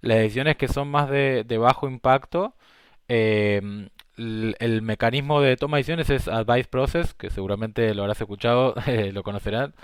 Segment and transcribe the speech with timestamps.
[0.00, 2.54] las decisiones que son más de, bajo impacto,
[3.08, 3.60] eh,
[4.20, 8.74] el, mecanismo de toma de decisiones es Advice Process, que seguramente lo habrás escuchado,
[9.12, 9.74] lo conocerán,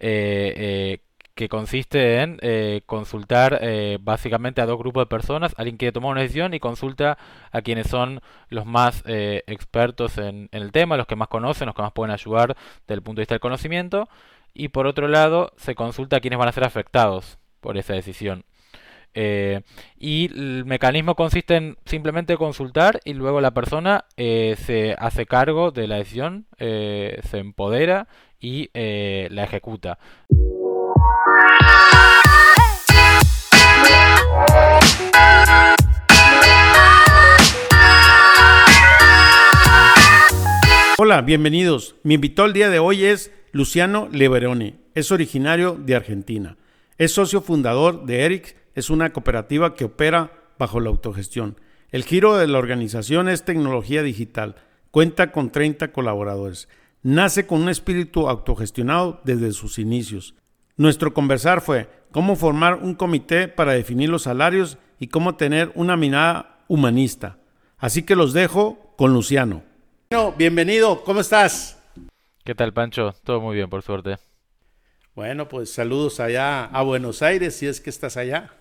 [0.00, 0.98] eh, eh,
[1.34, 3.60] que consiste en eh, consultar
[4.00, 5.54] básicamente a dos grupos de personas.
[5.58, 7.18] Alguien quiere tomar una decisión y consulta
[7.52, 11.74] a quienes son los más expertos en, en, el tema, los que más conocen, los
[11.74, 12.56] que más pueden ayudar
[12.86, 14.08] desde el punto de vista del conocimiento.
[14.54, 18.44] Y por otro lado, se consulta a quienes van a ser afectados por esa decisión.
[19.18, 19.62] Eh,
[19.98, 25.70] y el mecanismo consiste en simplemente consultar y luego la persona eh, se hace cargo
[25.70, 29.98] de la decisión, eh, se empodera y la ejecuta.
[40.98, 41.96] Hola, bienvenidos.
[42.02, 44.74] Mi invitado el día de hoy es Luciano Leveroni.
[44.94, 46.58] Es originario de Argentina.
[46.98, 51.58] Es socio fundador de Eric es una cooperativa que opera bajo la autogestión.
[51.90, 54.56] El giro de la organización es tecnología digital.
[54.90, 56.68] Cuenta con 30 colaboradores.
[57.02, 60.34] Nace con un espíritu autogestionado desde sus inicios.
[60.76, 65.96] Nuestro conversar fue cómo formar un comité para definir los salarios y cómo tener una
[65.96, 67.38] mirada humanista.
[67.78, 69.62] Así que los dejo con Luciano.
[70.10, 71.82] Bueno, bienvenido, ¿cómo estás?
[72.44, 73.14] ¿Qué tal, Pancho?
[73.24, 74.16] Todo muy bien, por suerte.
[75.14, 78.52] Bueno, pues saludos allá a Buenos Aires, si es que estás allá.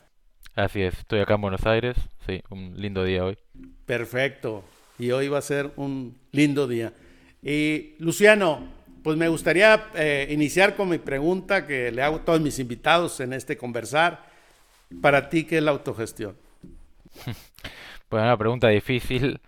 [0.54, 3.38] Así es, estoy acá en Buenos Aires, sí, un lindo día hoy.
[3.86, 4.64] Perfecto,
[5.00, 6.94] y hoy va a ser un lindo día.
[7.42, 8.68] Y Luciano,
[9.04, 13.20] pues me gustaría eh, iniciar con mi pregunta que le hago a todos mis invitados
[13.20, 14.24] en este conversar.
[15.02, 16.36] Para ti, ¿qué es la autogestión?
[18.10, 19.42] pues una pregunta difícil.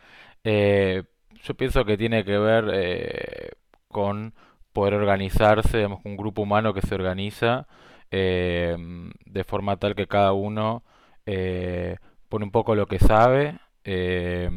[0.44, 1.04] Eh,
[1.44, 3.52] yo pienso que tiene que ver eh,
[3.88, 4.36] con
[4.74, 7.68] poder organizarse, digamos, un grupo humano que se organiza
[8.12, 10.84] de forma tal que cada uno
[11.28, 11.98] eh,
[12.30, 14.50] pone un poco lo que sabe, eh,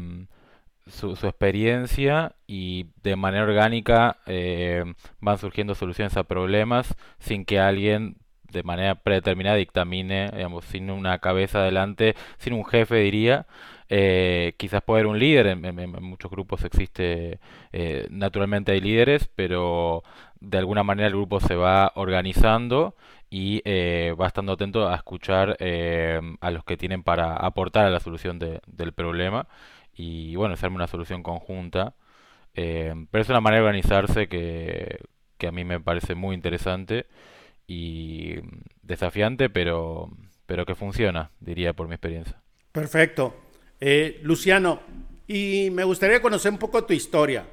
[0.87, 4.83] su, experiencia y de manera orgánica eh,
[5.19, 8.17] van surgiendo soluciones a problemas sin que alguien
[8.51, 13.47] de manera predeterminada dictamine, digamos, sin una cabeza adelante, sin un jefe diría,
[14.57, 17.39] quizás puede haber un líder, en, muchos grupos existe,
[18.09, 20.03] naturalmente hay líderes, pero
[20.41, 22.95] de alguna manera el grupo se va organizando
[23.29, 27.89] y eh, va estando atento a escuchar eh, a los que tienen para aportar a
[27.89, 29.47] la solución del problema
[29.95, 31.93] y bueno, hacerme una solución conjunta.
[32.55, 34.99] Eh, pero es una manera de organizarse que,
[35.47, 37.05] a mí me parece muy interesante
[37.67, 38.35] y
[38.81, 40.09] desafiante, pero,
[40.45, 42.41] pero que funciona, diría por mi experiencia.
[42.71, 43.35] Perfecto.
[44.23, 44.81] Luciano,
[45.27, 47.45] y me gustaría conocer un poco tu historia.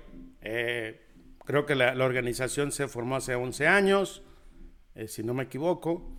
[1.48, 4.22] Creo que la, la organización se formó hace 11 años.
[4.98, 6.10] Eh, si no me equivoco.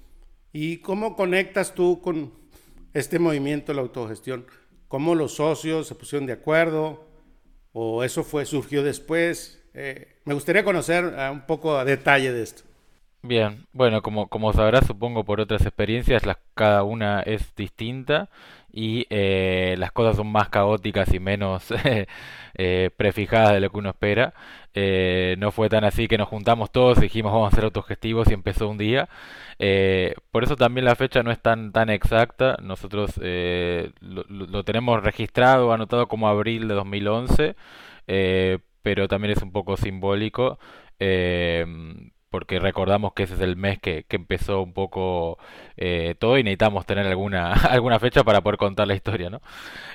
[0.53, 2.33] ¿Y cómo conectas tú con
[2.93, 4.45] este movimiento de la autogestión?
[4.87, 7.05] ¿Cómo los socios se pusieron de acuerdo?
[7.73, 9.61] ¿O eso fue surgió después?
[9.73, 12.63] Eh, me gustaría conocer eh, un poco a detalle de esto.
[13.21, 18.29] Bien, bueno, como, como sabrás, supongo por otras experiencias, las, cada una es distinta
[18.71, 21.67] y eh, las cosas son más caóticas y menos
[22.55, 24.33] eh, prefijadas de lo que uno espera.
[24.73, 28.29] Eh, no fue tan así que nos juntamos todos y dijimos vamos a ser autogestivos
[28.29, 29.09] y empezó un día.
[30.31, 32.55] por eso también la fecha no es tan, tan exacta.
[32.61, 37.55] Nosotros lo, lo, tenemos registrado, anotado como abril de 2011,
[38.81, 40.57] pero también es un poco simbólico
[42.29, 45.37] porque recordamos que ese es el mes que, que empezó un poco
[45.77, 49.41] eh, todo y necesitamos tener alguna, alguna fecha para poder contar la historia, ¿no?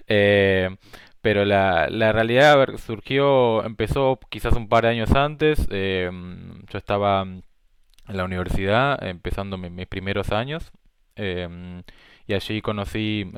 [0.09, 0.77] Eh,
[1.21, 6.11] pero la, la realidad surgió, empezó quizás un par de años antes, eh,
[6.69, 7.43] yo estaba en
[8.09, 10.71] la universidad empezando mis, primeros años
[12.27, 13.31] y allí conocí,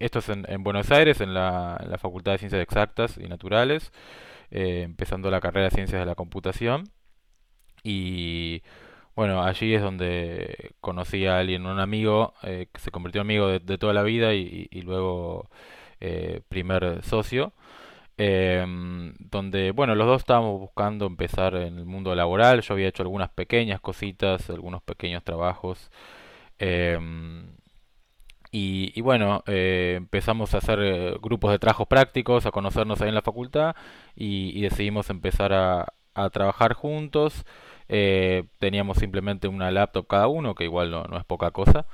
[0.00, 3.92] esto es en, Buenos Aires, en la, en la Facultad de Ciencias Exactas y Naturales,
[4.50, 6.84] empezando la carrera de Ciencias de la Computación.
[7.82, 8.62] Y
[9.14, 13.48] bueno, allí es donde conocí a alguien, un amigo, eh, que se convirtió en amigo
[13.48, 15.50] de, toda la vida y, luego
[16.00, 17.52] eh, primer socio.
[18.18, 22.62] Em, donde, bueno, los dos estábamos buscando empezar en el mundo laboral.
[22.62, 25.90] Yo había hecho algunas pequeñas cositas, algunos pequeños trabajos.
[26.58, 27.56] Em,
[28.50, 33.22] y, bueno, eh, empezamos a hacer grupos de trabajos prácticos, a conocernos ahí en la
[33.22, 33.74] facultad
[34.14, 37.44] y, decidimos empezar a trabajar juntos.
[37.94, 41.86] Eh, teníamos simplemente una laptop cada uno, que igual no, es poca cosa.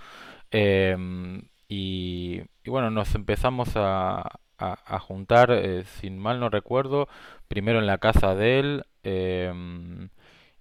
[0.50, 7.08] Em, y, bueno, nos empezamos a, a, juntar, eh, sin mal no recuerdo,
[7.48, 8.84] primero en la casa de él.
[9.02, 10.10] Em,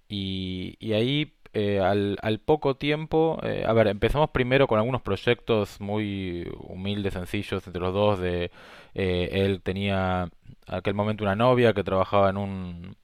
[0.08, 5.02] y, y, ahí eh, al, al, poco tiempo, eh, a ver, empezamos primero con algunos
[5.02, 8.20] proyectos muy humildes, sencillos entre los dos.
[8.20, 8.50] De,
[8.94, 10.28] eh, él tenía
[10.66, 12.96] aquel momento una novia que trabajaba en un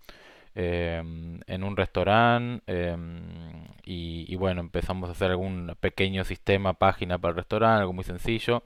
[0.55, 2.65] en un restaurante
[3.85, 8.05] y, y, bueno, empezamos a hacer algún pequeño sistema, página para el restaurante, algo muy
[8.05, 8.63] sencillo.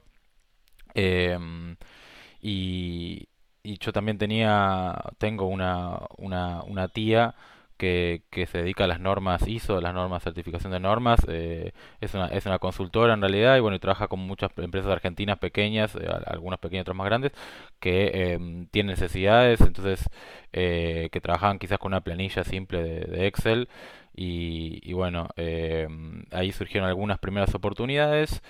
[2.43, 3.29] y,
[3.63, 7.35] y yo también tenía, tengo una, una tía
[7.79, 11.21] que, se dedica a las normas ISO, las normas certificación de normas.
[11.29, 14.91] Eh, es, una, es una consultora en realidad y bueno, y trabaja con muchas empresas
[14.91, 17.33] argentinas pequeñas, eh, algunas pequeñas, otras más grandes,
[17.81, 20.09] que em, tienen necesidades, entonces
[20.53, 23.69] eh, que trabajaban quizás con una planilla simple de, Excel.
[24.15, 28.43] Y, y bueno, em, ahí surgieron algunas primeras oportunidades.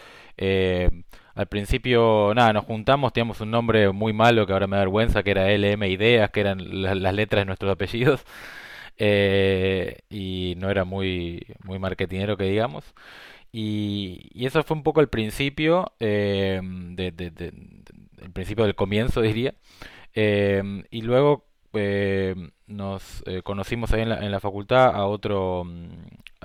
[1.35, 5.23] al principio, nada, nos juntamos, teníamos un nombre muy malo que ahora me da vergüenza,
[5.23, 8.25] que era LM Ideas, que eran las letras de nuestros apellidos.
[8.99, 12.85] Eh, y no era muy, muy marketinero que digamos.
[13.53, 17.07] Y, y eso fue un poco el principio, eh, de,
[18.23, 19.55] el principio del comienzo diría.
[20.15, 21.47] Eh, y luego
[22.67, 25.65] nos conocimos ahí en la, en la, facultad a otro,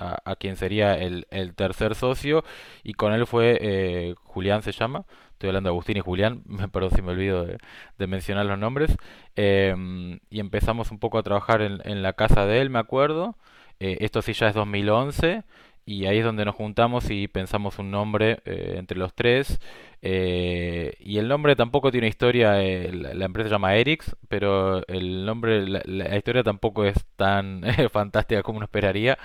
[0.04, 2.44] a, a quien sería el, tercer socio,
[2.82, 6.42] y con él fue Julián se llama, estoy hablando de Agustín y Julián,
[6.72, 8.96] perdón si me olvido de, mencionar los nombres,
[9.36, 13.36] em, y empezamos un poco a trabajar en, la casa de él, me acuerdo,
[13.80, 15.44] eh, esto sí ya es 2011,
[15.86, 19.60] y ahí es donde nos juntamos y pensamos un nombre eh, entre los tres.
[20.06, 25.24] Eh, y el nombre tampoco tiene historia, eh, la, empresa se llama Erix, pero el
[25.24, 29.18] nombre, la, historia tampoco es tan fantástica como uno esperaría.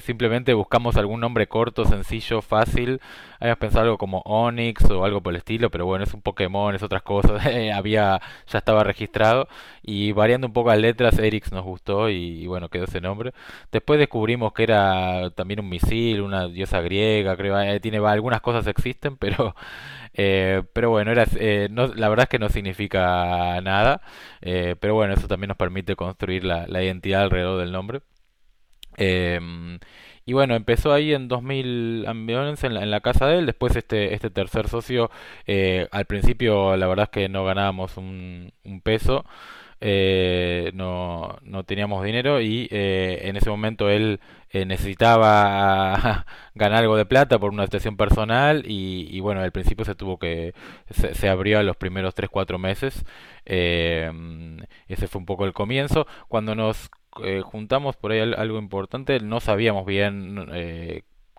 [0.00, 3.00] simplemente buscamos algún nombre corto, sencillo, fácil.
[3.38, 6.74] Habíamos pensado algo como Onyx o algo por el estilo, pero bueno, es un Pokémon,
[6.74, 7.44] es otras cosas.
[7.74, 9.48] Había, ya estaba registrado.
[9.82, 13.32] Y variando un poco las letras, Erix nos gustó y, bueno, quedó ese nombre.
[13.70, 18.66] Después descubrimos que era también un misil, una diosa griega, creo, eh, tiene algunas cosas
[18.66, 19.54] existen, pero
[20.14, 24.02] eh, pero bueno, era, eh, la verdad es que no significa nada,
[24.40, 28.00] pero bueno, eso también nos permite construir la, identidad alrededor del nombre.
[28.96, 29.78] Em,
[30.26, 34.30] y bueno, empezó ahí en 2000 en en la casa de él, después este, este
[34.30, 35.10] tercer socio,
[35.90, 38.52] al principio la verdad es que no ganábamos un
[38.82, 39.24] peso,
[39.86, 46.96] eh, no, no, teníamos dinero y eh, en ese momento él eh, necesitaba ganar algo
[46.96, 50.54] de plata por una situación personal y, bueno, al principio se tuvo que,
[50.90, 53.04] se, abrió a los primeros 3-4 meses,
[53.44, 56.06] ese fue un poco el comienzo.
[56.28, 56.90] Cuando nos
[57.42, 60.46] juntamos por ahí algo importante, no sabíamos bien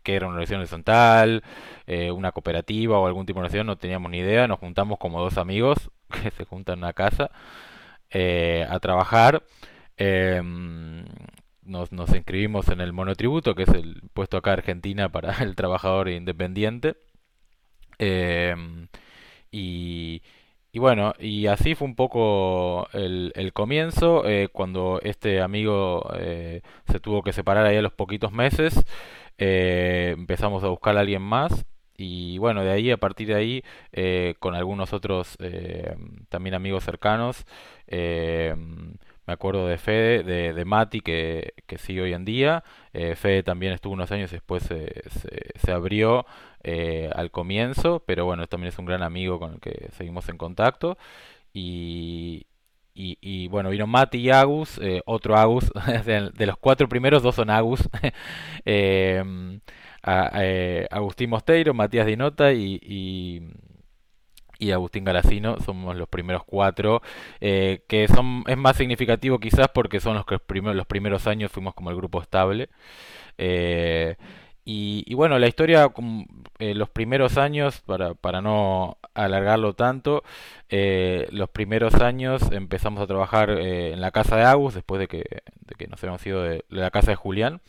[0.03, 1.43] que era una organización horizontal,
[2.13, 5.39] una cooperativa o algún tipo de organización, no teníamos ni idea, nos juntamos como dos
[5.39, 5.89] amigos
[6.23, 7.31] que se juntan en una casa
[8.17, 9.43] eh, a trabajar.
[9.97, 11.03] Em,
[11.63, 16.07] nos, nos, inscribimos en el monotributo, que es el puesto acá Argentina para el trabajador
[16.07, 16.95] independiente.
[17.99, 18.87] Em,
[19.51, 20.21] y,
[20.71, 26.99] y, bueno, y así fue un poco el, comienzo, eh, cuando este amigo eh, se
[27.01, 28.85] tuvo que separar ahí a los poquitos meses,
[29.37, 31.65] empezamos a buscar a alguien más
[31.97, 35.95] y bueno, de ahí, a partir de ahí, eh, con algunos otros eh,
[36.29, 37.45] también amigos cercanos,
[37.87, 38.53] eh,
[39.27, 42.63] me acuerdo de Fede, de, de Mati, que, que sigue hoy en día.
[42.93, 45.03] Fede también estuvo unos años después se,
[45.55, 46.27] se, abrió
[47.11, 50.99] al comienzo, pero bueno, también es un gran amigo con el que seguimos en contacto.
[51.53, 52.45] Y,
[52.93, 55.71] y, bueno, vino Mati y Agus, otro Agus,
[56.05, 57.89] de los cuatro primeros, dos son Agus.
[60.05, 62.79] Agustín Mosteiro, Matías Dinota y,
[64.59, 67.01] y, Agustín Galacino, somos los primeros cuatro,
[67.41, 71.73] eh, que son es más significativo quizás porque son los que los primeros años fuimos
[71.73, 72.69] como el grupo estable.
[73.37, 74.15] Eh,
[74.67, 75.91] y, bueno, la historia,
[76.59, 80.23] los primeros años, para, para no alargarlo tanto,
[80.69, 85.75] los primeros años empezamos a trabajar en la casa de Agus, después de que, de
[85.77, 87.61] que nos habíamos ido de la casa de Julián.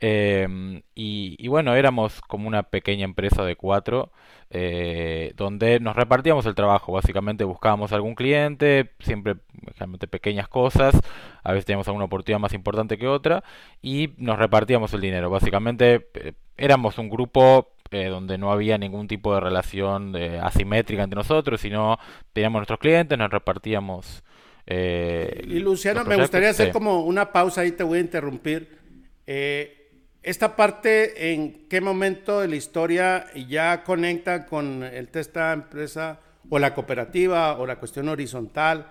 [0.00, 4.12] Em, y, bueno, éramos como una pequeña empresa de cuatro,
[4.50, 6.92] eh, donde nos repartíamos el trabajo.
[6.92, 9.36] Básicamente buscábamos algún cliente, siempre
[9.72, 10.94] generalmente pequeñas cosas,
[11.42, 13.42] a veces teníamos alguna oportunidad más importante que otra,
[13.82, 15.30] y nos repartíamos el dinero.
[15.30, 21.16] Básicamente eh, éramos un grupo eh, donde no había ningún tipo de relación asimétrica entre
[21.16, 21.98] nosotros, sino
[22.32, 24.22] teníamos nuestros clientes, nos repartíamos.
[24.64, 28.78] y Luciano, me gustaría hacer como una pausa ahí, te voy a interrumpir.
[30.28, 36.20] Esta parte, ¿en qué momento de la historia ya conecta con el esta empresa
[36.50, 38.88] o la cooperativa o la cuestión horizontal?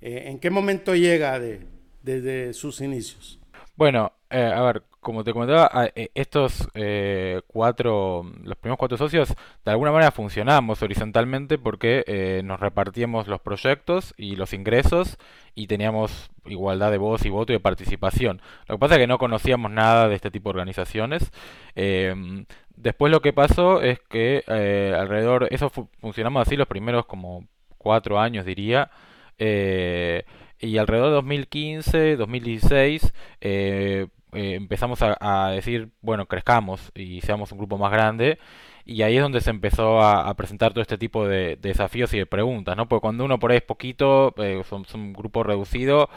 [0.00, 1.66] Eh, ¿En qué momento llega de,
[2.04, 3.40] desde sus inicios?
[3.74, 9.34] Bueno, eh, a ver, como te comentaba, eh, estos eh, cuatro, los primeros cuatro socios,
[9.64, 15.16] de alguna manera funcionamos horizontalmente porque eh, nos repartíamos los proyectos y los ingresos
[15.54, 18.42] y teníamos igualdad de voz y voto y de participación.
[18.66, 21.30] Lo que pasa es que no conocíamos nada de este tipo de organizaciones.
[21.74, 24.42] Em, después lo que pasó es que
[24.96, 27.44] alrededor, eso funcionamos así los primeros como
[27.78, 28.90] cuatro años diría.
[30.60, 37.58] Y alrededor de 2015, 2016, eh, eh, empezamos a, decir, bueno, crezcamos y seamos un
[37.58, 38.38] grupo más grande.
[38.84, 42.26] Y ahí es donde se empezó a, presentar todo este tipo de, desafíos y de
[42.26, 42.88] preguntas, ¿no?
[42.88, 46.08] Porque cuando uno por ahí es poquito, eh, son, un grupo reducido,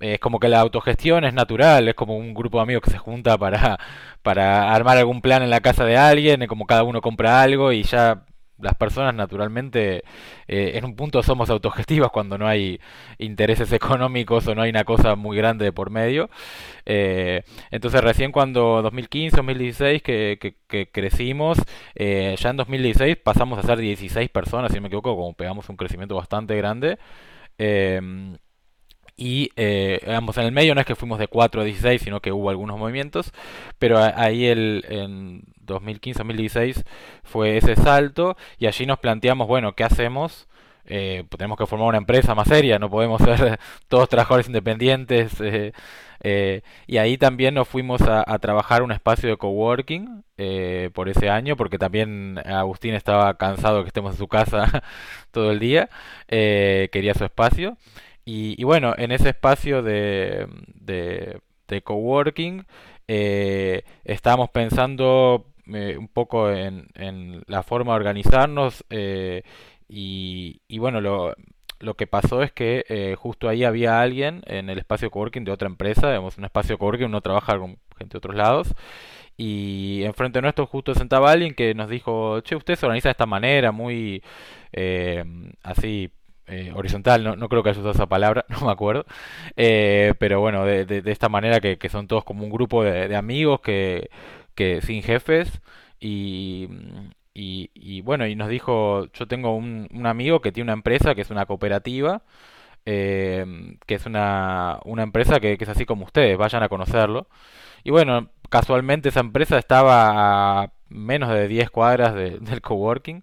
[0.00, 2.98] es como que la autogestión es natural, es como un grupo de amigos que se
[2.98, 3.78] junta para,
[4.22, 7.82] para armar algún plan en la casa de alguien, como cada uno compra algo y
[7.84, 8.24] ya
[8.62, 10.02] las personas naturalmente
[10.48, 12.80] eh, en un punto somos autogestivas cuando no hay
[13.18, 16.30] intereses económicos o no hay una cosa muy grande de por medio.
[16.86, 21.58] Eh, entonces recién cuando 2015, 2016 que, que, crecimos,
[21.94, 25.68] eh, ya en 2016 pasamos a ser 16 personas, si no me equivoco, como pegamos
[25.68, 26.98] un crecimiento bastante grande.
[29.20, 32.32] Y eh, en el medio no es que fuimos de 4 a 16, sino que
[32.32, 33.32] hubo algunos movimientos,
[33.78, 36.84] pero ahí el, en 2015-2016
[37.22, 40.48] fue ese salto y allí nos planteamos, bueno, ¿qué hacemos?
[40.86, 45.38] Eh, tenemos que formar una empresa más seria, no podemos ser todos trabajadores independientes.
[45.40, 45.72] Eh,
[46.22, 51.10] eh, y ahí también nos fuimos a, a trabajar un espacio de coworking eh, por
[51.10, 54.82] ese año, porque también Agustín estaba cansado de que estemos en su casa
[55.30, 55.90] todo el día,
[56.26, 57.76] quería su espacio.
[58.24, 60.46] Y, bueno, en ese espacio de,
[60.76, 62.66] de, coworking
[63.08, 66.88] eh, estábamos pensando eh, un poco en,
[67.46, 69.42] la forma de organizarnos eh,
[69.88, 71.34] y, bueno, lo,
[71.80, 75.68] lo que pasó es que justo ahí había alguien en el espacio coworking de otra
[75.68, 78.74] empresa, digamos, un espacio coworking, uno trabaja con gente de otros lados.
[79.36, 83.26] Y enfrente nuestro justo sentaba alguien que nos dijo, che, usted se organiza de esta
[83.26, 84.22] manera, muy
[85.62, 86.12] así
[86.50, 89.06] eh, horizontal, no, no, creo que haya usado esa palabra, no me acuerdo,
[89.56, 93.08] eh, pero bueno, de, de, esta manera que, que, son todos como un grupo de,
[93.08, 94.10] de amigos que,
[94.54, 95.60] que, sin jefes
[96.00, 96.68] y,
[97.34, 101.14] y, y, bueno, y nos dijo, yo tengo un, un, amigo que tiene una empresa
[101.14, 102.22] que es una cooperativa,
[102.86, 107.28] eh, que es una, una empresa que, que, es así como ustedes, vayan a conocerlo.
[107.84, 113.22] Y bueno, casualmente esa empresa estaba a menos de 10 cuadras del coworking.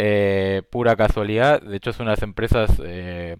[0.00, 1.60] Eh, pura casualidad.
[1.60, 3.36] De hecho, es una de las empresas eh,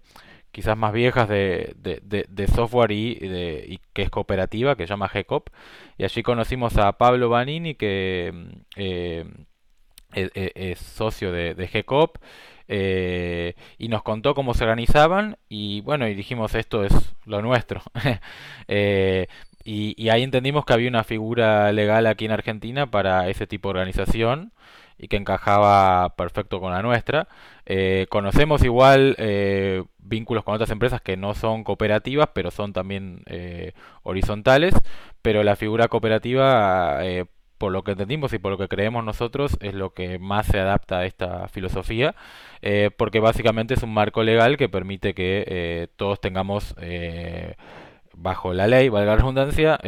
[0.50, 5.50] quizás más viejas de, de, software y, y, que es cooperativa, que se llama GECOP.
[5.98, 8.32] Y allí conocimos a Pablo Banini, que
[8.74, 9.24] eh,
[10.12, 12.18] es, socio de, de GECOP.
[12.68, 17.82] y nos contó cómo se organizaban y bueno, y dijimos esto es lo nuestro.
[19.64, 23.68] y, y ahí entendimos que había una figura legal aquí en Argentina para ese tipo
[23.68, 24.52] de organización
[24.98, 27.28] y que encajaba perfecto con la nuestra.
[27.66, 33.22] Eh, conocemos igual eh, vínculos con otras empresas que no son cooperativas, pero son también
[33.26, 34.74] eh, horizontales,
[35.22, 36.98] pero la figura cooperativa,
[37.58, 40.58] por lo que entendimos y por lo que creemos nosotros, es lo que más se
[40.58, 42.14] adapta a esta filosofía,
[42.96, 46.74] porque básicamente es un marco legal que permite que todos tengamos
[48.14, 49.78] bajo la ley, valga la redundancia,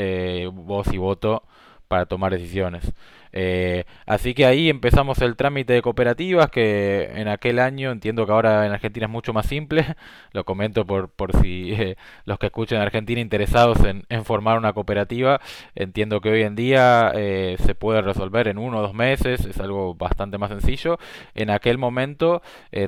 [0.53, 1.45] voz y voto
[1.89, 2.93] para tomar decisiones.
[3.33, 8.33] Eh, así que ahí empezamos el trámite de cooperativas, que en aquel año, entiendo que
[8.33, 9.85] ahora en Argentina es mucho más simple,
[10.33, 14.73] lo comento por, por si eh, los que escuchan en Argentina interesados en, formar una
[14.73, 15.41] cooperativa,
[15.75, 19.59] entiendo que hoy en día eh, se puede resolver en uno o dos meses, es
[19.59, 20.99] algo bastante más sencillo.
[21.35, 22.43] En aquel momento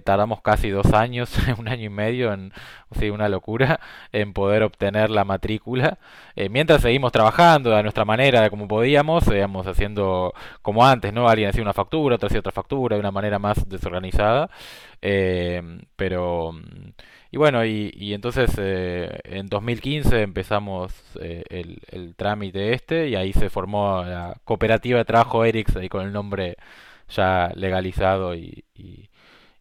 [0.04, 2.52] tardamos casi dos años, un año y medio, en
[2.98, 3.80] sí, una locura,
[4.12, 5.98] en poder obtener la matrícula,
[6.50, 10.31] mientras seguimos trabajando de nuestra manera, como podíamos, digamos, haciendo
[10.62, 11.28] como antes, ¿no?
[11.28, 14.50] Alguien hacía una factura, otro hacía otra factura de una manera más desorganizada.
[15.00, 15.62] Eh,
[15.96, 16.52] pero,
[17.30, 23.50] y bueno, y, entonces eh, en 2015 empezamos eh, el, trámite este y ahí se
[23.50, 26.56] formó la cooperativa de trabajo Erix, ahí con el nombre
[27.08, 28.64] ya legalizado y,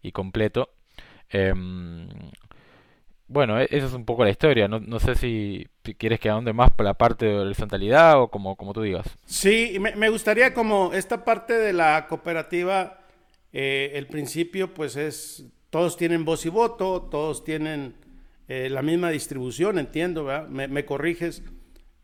[0.02, 0.70] y completo.
[1.30, 2.10] Em,
[3.32, 4.68] bueno, e-, esa es un poco la historia.
[4.68, 8.56] No, no sé si, quieres que ahonde más por la parte de horizontalidad o como,
[8.56, 9.08] como tú digas.
[9.26, 13.00] Sí, me, me gustaría como esta parte de la cooperativa,
[13.54, 17.96] eh, el principio pues es, todos tienen voz y voto, todos tienen
[18.48, 20.50] eh, la misma distribución, entiendo, ¿verdad?
[20.50, 21.44] Me, me, corriges.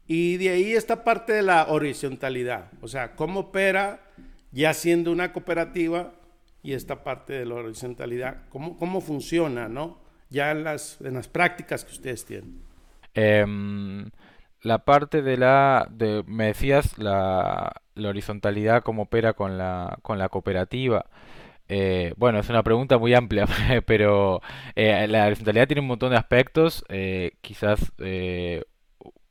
[0.07, 4.05] Y de ahí esta parte de la horizontalidad, o sea, cómo opera
[4.51, 6.13] ya siendo una cooperativa
[6.63, 10.06] y esta parte de la horizontalidad, cómo, cómo funciona, ¿no?
[10.29, 12.61] Ya en las, en las prácticas que ustedes tienen?
[13.13, 14.09] Em,
[14.61, 15.89] la parte de la,
[16.25, 21.05] me decías, la, la horizontalidad, cómo opera con la, con la cooperativa.
[21.69, 23.45] Eh, bueno, es una pregunta muy amplia,
[23.85, 24.41] pero
[24.75, 26.83] eh, la horizontalidad tiene un montón de aspectos.
[26.89, 27.91] Eh, quizás,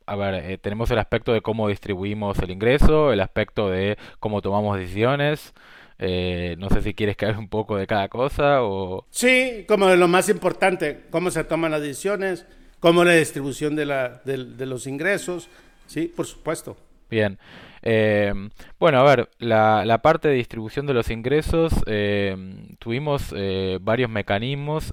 [0.05, 4.77] a ver, tenemos el aspecto de cómo distribuimos el ingreso, el aspecto de cómo tomamos
[4.77, 5.53] decisiones.
[5.99, 9.05] Eh, no sé si quieres caer un poco de cada cosa o...
[9.09, 12.45] Sí, como de lo más importante, cómo se toman las decisiones,
[12.79, 15.49] cómo la distribución de, la, de, de los ingresos.
[15.87, 16.77] Sí, por supuesto.
[17.09, 17.39] Bien.
[17.83, 18.33] Eh,
[18.79, 22.35] bueno, a ver, la, la parte de distribución de los ingresos, eh,
[22.79, 24.91] tuvimos eh, varios mecanismos.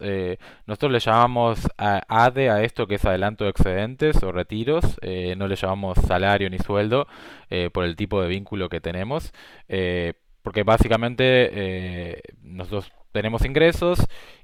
[0.67, 4.85] nosotros le llamamos a- ADE a esto que es adelanto de excedentes o retiros.
[5.37, 7.09] no le llamamos salario ni sueldo
[7.73, 9.33] por el tipo de vínculo que tenemos.
[10.45, 14.01] Porque básicamente eh, nosotros tenemos ingresos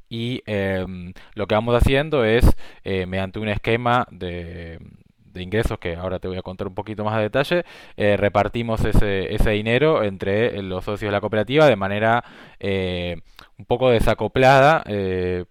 [0.09, 2.45] y em, lo que vamos haciendo es,
[2.85, 4.81] eh, mediante un esquema de,
[5.19, 7.65] de ingresos que ahora te voy a contar un poquito más a detalle,
[7.97, 12.25] eh, repartimos ese, ese dinero entre los socios de la cooperativa de manera
[13.59, 14.83] un poco desacoplada,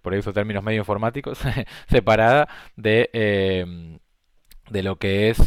[0.02, 1.38] por eso términos medio informáticos,
[1.88, 3.98] separada de, em,
[4.70, 5.38] de lo que es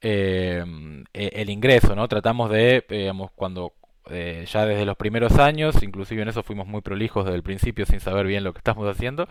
[0.00, 0.64] eh,
[1.12, 2.08] e- el ingreso, ¿no?
[2.08, 3.72] Tratamos de, digamos, cuando
[4.10, 7.86] eh, ya desde los primeros años, inclusive en eso fuimos muy prolijos desde el principio
[7.86, 9.28] sin saber bien lo que estamos haciendo,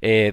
[0.00, 0.32] eh,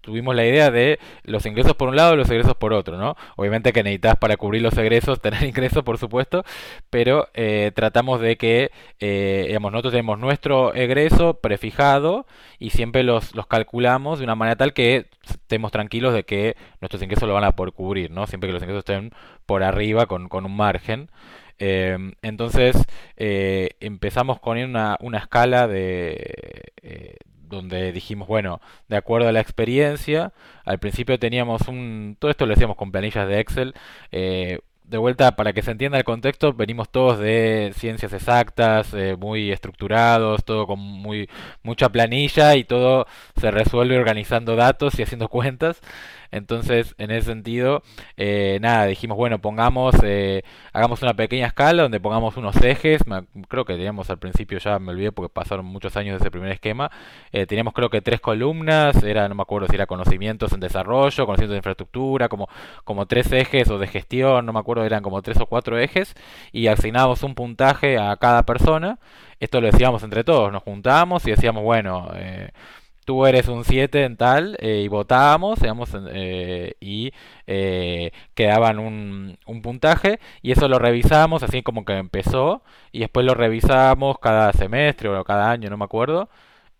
[0.00, 3.16] tuvimos la idea de los ingresos por un lado y los egresos por otro, ¿no?
[3.36, 6.44] Obviamente que necesitas para cubrir los egresos tener ingresos, por supuesto,
[6.90, 12.26] pero eh, tratamos de que, eh, digamos, nosotros tenemos nuestro egreso prefijado
[12.58, 17.02] y siempre los, los calculamos de una manera tal que estemos tranquilos de que nuestros
[17.02, 18.26] ingresos lo van a poder cubrir, ¿no?
[18.26, 19.12] Siempre que los ingresos estén
[19.46, 21.10] por arriba con, con un margen.
[21.60, 22.76] Eh, entonces
[23.16, 27.16] eh, empezamos con una, una escala de eh,
[27.50, 30.32] donde dijimos, bueno, de acuerdo a la experiencia,
[30.64, 33.74] al principio teníamos un, todo esto lo hacíamos con planillas de Excel,
[34.12, 39.16] eh, de vuelta, para que se entienda el contexto, venimos todos de ciencias exactas, eh,
[39.16, 41.28] muy estructurados, todo con muy
[41.62, 43.06] mucha planilla y todo
[43.40, 45.80] se resuelve organizando datos y haciendo cuentas.
[46.30, 47.82] Entonces, en ese sentido,
[48.16, 53.02] eh, nada, dijimos, bueno, pongamos, eh, hagamos una pequeña escala donde pongamos unos ejes.
[53.48, 56.52] creo que teníamos al principio, ya me olvidé porque pasaron muchos años de ese primer
[56.52, 56.90] esquema.
[57.32, 61.26] eh, teníamos creo que tres columnas, era, no me acuerdo si era conocimientos en desarrollo,
[61.26, 62.48] conocimientos de infraestructura, como,
[62.84, 66.14] como tres ejes o de gestión, no me acuerdo, eran como tres o cuatro ejes,
[66.52, 68.98] y asignábamos un puntaje a cada persona.
[69.40, 72.50] Esto lo decíamos entre todos, nos juntábamos y decíamos, bueno, eh,
[73.10, 75.58] tú eres un 7 en tal, eh, y votábamos,
[76.12, 77.12] eh, y
[77.48, 83.26] eh, quedaban un, un puntaje, y eso lo revisábamos así como que empezó, y después
[83.26, 86.28] lo revisábamos cada semestre o cada año, no me acuerdo,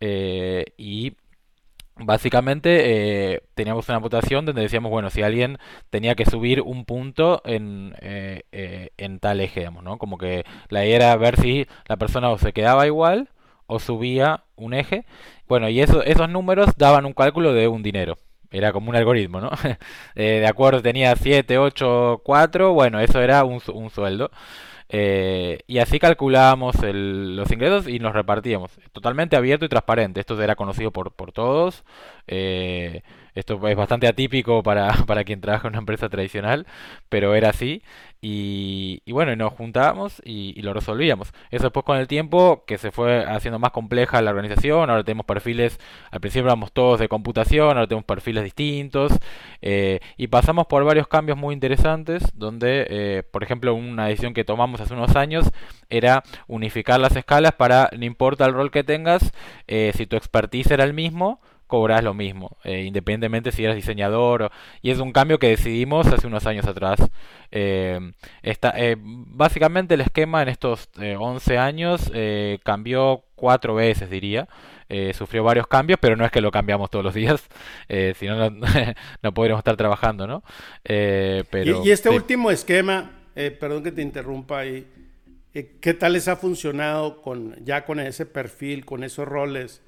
[0.01, 1.15] y
[2.03, 5.59] Básicamente teníamos una votación donde decíamos, bueno, si alguien
[5.91, 9.99] tenía que subir un punto en, en tal eje, digamos, ¿no?
[9.99, 13.29] Como que la idea era ver si la persona se quedaba igual
[13.71, 15.05] o subía un eje.
[15.49, 18.19] Bueno, y eso, esos números daban un cálculo de un dinero.
[18.51, 19.51] Era como un algoritmo, ¿no?
[20.17, 24.31] Eh, de acuerdo, tenía 7, 8, 4, bueno, eso era un, un sueldo.
[24.93, 28.73] Eh, y así calculábamos el- los ingresos y nos repartíamos.
[28.93, 30.21] Totalmente abierto y transparente.
[30.21, 31.85] Esto era conocido por, por todos.
[32.31, 33.03] Eh,
[33.35, 36.67] esto es bastante atípico para, para quien trabaja en una empresa tradicional,
[37.09, 37.83] pero era así.
[38.23, 41.33] Y, y bueno, nos juntábamos y, y lo resolvíamos.
[41.51, 44.91] Eso después con el tiempo, que se fue haciendo más compleja la organización.
[44.91, 45.79] Ahora tenemos perfiles,
[46.11, 49.13] al principio éramos todos de computación, ahora tenemos perfiles distintos.
[49.63, 54.45] eh, y pasamos por varios cambios muy interesantes, donde, eh, por ejemplo, una decisión que
[54.45, 55.51] tomamos hace unos años
[55.89, 59.33] era unificar las escalas para, no importa el rol que tengas,
[59.67, 64.43] eh, si tu expertise era el mismo, cobras lo mismo, eh, independientemente si eras diseñador.
[64.45, 64.51] o-
[64.83, 67.01] y es un cambio que decidimos hace unos años atrás.
[67.53, 67.99] Eh,
[68.43, 72.13] esta- eh, básicamente el esquema en estos eh, 11 años
[72.65, 74.49] cambió cuatro veces, diría.
[75.15, 77.49] Sufrió varios cambios, pero no es que lo cambiamos todos los días,
[78.17, 78.51] si no,
[79.23, 80.43] no, podríamos estar trabajando, ¿no?
[81.51, 82.15] Pero y, y este sí.
[82.15, 84.87] último esquema, perdón que te interrumpa ahí,
[85.53, 89.83] ¿qué tal les ha funcionado con, ya con ese perfil, con esos roles?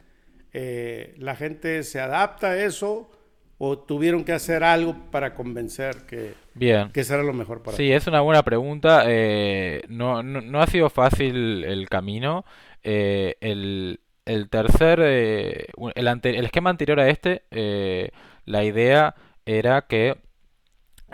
[0.52, 3.10] Eh, ¿La gente se adapta a eso
[3.58, 6.90] o tuvieron que hacer algo para convencer que, Bien.
[6.90, 9.04] que eso era lo mejor para Sí, es una buena pregunta.
[9.06, 12.44] eh, no, no, no ha sido fácil el camino.
[12.82, 17.42] Eh, el, el tercer, el, ante- el esquema anterior a este,
[18.44, 19.14] la idea
[19.46, 20.16] era que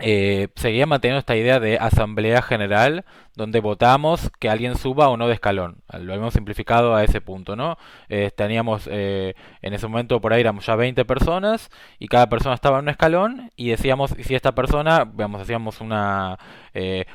[0.01, 5.27] eh, seguía manteniendo esta idea de asamblea general donde votamos que alguien suba o no
[5.27, 5.81] de escalón.
[5.99, 7.77] Lo hemos simplificado a ese punto, ¿no?
[8.09, 12.55] Eh, teníamos eh, en ese momento por ahí éramos ya 20 personas y cada persona
[12.55, 16.37] estaba en un escalón y decíamos si esta persona, veamos, hacíamos una,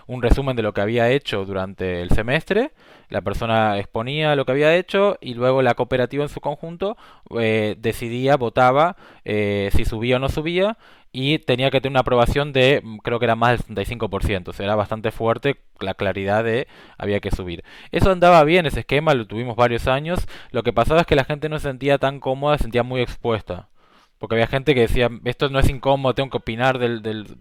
[0.06, 2.72] un resumen de lo que había hecho durante el semestre,
[3.08, 6.96] la persona exponía lo que había hecho y luego la cooperativa en su conjunto
[7.76, 10.76] decidía, votaba si subía o no subía
[11.14, 14.52] y tenía que tener una aprobación de, mm, creo que era más del 75%, o
[14.52, 16.66] sea, era bastante fuerte la claridad de
[16.98, 17.64] había que subir.
[17.92, 21.24] Eso andaba bien, ese esquema, lo tuvimos varios años, lo que pasaba es que la
[21.24, 23.68] gente no se sentía tan cómoda, se sentía muy expuesta.
[24.18, 27.02] Porque había gente que decía, esto no es incómodo, tengo que opinar del...
[27.02, 27.36] del...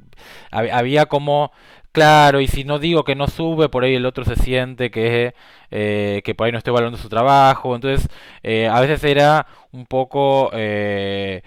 [0.52, 1.52] Había como,
[1.92, 5.34] claro, y si no digo que no sube, por ahí el otro se siente que,
[5.72, 7.76] eh, que por ahí no estoy valorando su trabajo.
[7.76, 8.10] Entonces,
[8.44, 10.52] eh, a veces era un poco...
[10.54, 11.42] Eh,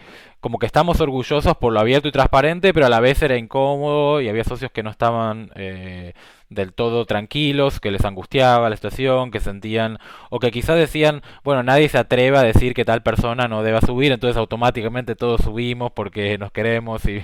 [0.46, 4.20] como que estamos orgullosos por lo abierto y transparente, pero a la vez era incómodo
[4.20, 6.12] y había socios que no estaban eh,
[6.50, 9.98] del todo tranquilos, que les angustiaba la situación, que sentían,
[10.30, 13.80] o que quizás decían, bueno, nadie se atreve a decir que tal persona no deba
[13.80, 17.20] subir, entonces automáticamente todos subimos porque nos queremos y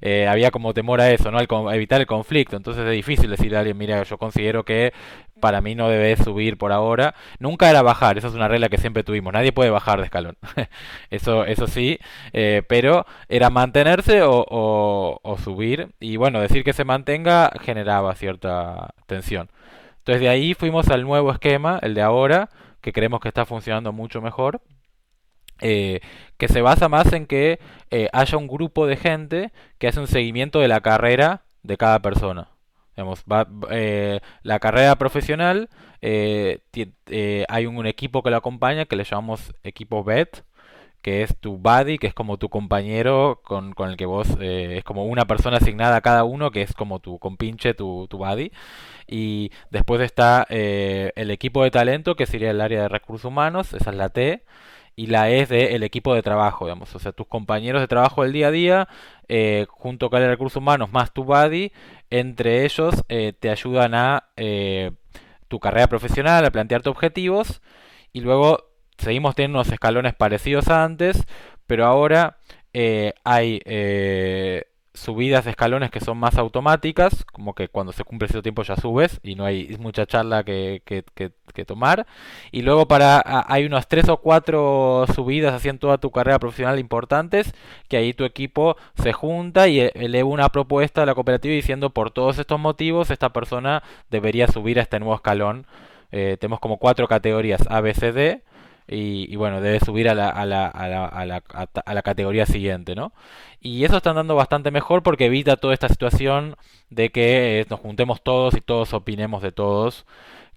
[0.00, 1.38] eh, había como temor a eso, ¿no?
[1.38, 4.92] Al evitar el conflicto, entonces es difícil decirle a alguien, mira, yo considero que
[5.40, 7.14] para mí no debe subir por ahora.
[7.38, 9.32] Nunca era bajar, esa es una regla que siempre tuvimos.
[9.32, 10.36] Nadie puede bajar de escalón.
[11.10, 11.98] eso, eso sí,
[12.32, 15.90] eh, pero era mantenerse o, o, subir.
[16.00, 19.50] Y bueno, decir que se mantenga generaba cierta tensión.
[19.98, 22.50] Entonces de ahí fuimos al nuevo esquema, el de ahora,
[22.80, 24.60] que creemos que está funcionando mucho mejor,
[25.60, 26.00] eh,
[26.38, 30.06] que se basa más en que eh, haya un grupo de gente que hace un
[30.06, 32.48] seguimiento de la carrera de cada persona.
[33.70, 35.68] Eh, la carrera profesional,
[36.02, 40.44] hay un, equipo que lo acompaña que le llamamos equipo BET,
[41.02, 44.78] que es tu buddy, que es como tu compañero con, con el que vos, eh,
[44.78, 48.18] es como una persona asignada a cada uno, que es como tu compinche, tu, tu
[48.18, 48.52] buddy.
[49.06, 53.72] Y después está eh, el equipo de talento, que sería el área de recursos humanos,
[53.74, 54.44] esa es la T.
[55.00, 58.22] Y la es de el equipo de trabajo, digamos, o sea, tus compañeros de trabajo
[58.22, 58.88] del día a día,
[59.28, 61.72] eh, junto con el recursos humanos más tu buddy,
[62.10, 64.28] entre ellos te ayudan a
[65.48, 67.62] tu carrera profesional, a plantearte objetivos
[68.12, 71.26] y luego seguimos teniendo unos escalones parecidos a antes,
[71.66, 72.38] pero ahora
[72.72, 74.64] eh, hay eh,
[75.00, 78.76] subidas de escalones que son más automáticas, como que cuando se cumple cierto tiempo ya
[78.76, 80.82] subes y no hay mucha charla que,
[81.66, 82.06] tomar.
[82.52, 86.78] Y luego para hay unas tres o cuatro subidas así en toda tu carrera profesional
[86.78, 87.52] importantes,
[87.88, 91.90] que ahí tu equipo se junta y e, eleva una propuesta a la cooperativa diciendo
[91.90, 95.66] por todos estos motivos esta persona debería subir a este nuevo escalón.
[96.12, 98.42] Eh, tenemos como cuatro categorías A, B, C, D
[98.92, 101.42] y, bueno, debe subir a la, a, la, a, la, a, la,
[101.86, 103.12] a la categoría siguiente, ¿no?
[103.60, 106.56] Y eso está andando bastante mejor porque evita toda esta situación
[106.88, 110.06] de que eh, nos juntemos todos y todos opinemos de todos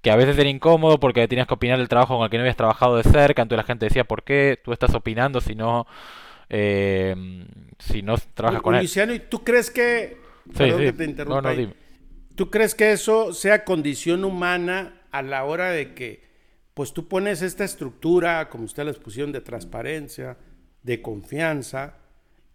[0.03, 2.41] que a veces era incómodo porque tenías que opinar del trabajo con el que no
[2.41, 5.87] habías trabajado de cerca, entonces la gente decía, ¿por qué tú estás opinando si no,
[6.49, 7.15] eh,
[7.79, 8.85] si no trabajas con él?
[8.85, 10.17] ¿y tú crees que...
[10.57, 10.77] Sí, sí.
[10.77, 11.53] Que te interrumpa
[12.35, 16.32] ¿Tú crees que eso sea condición humana a la hora de que
[16.73, 20.37] pues tú pones esta estructura, como usted la pusieron, de transparencia,
[20.81, 21.97] de confianza,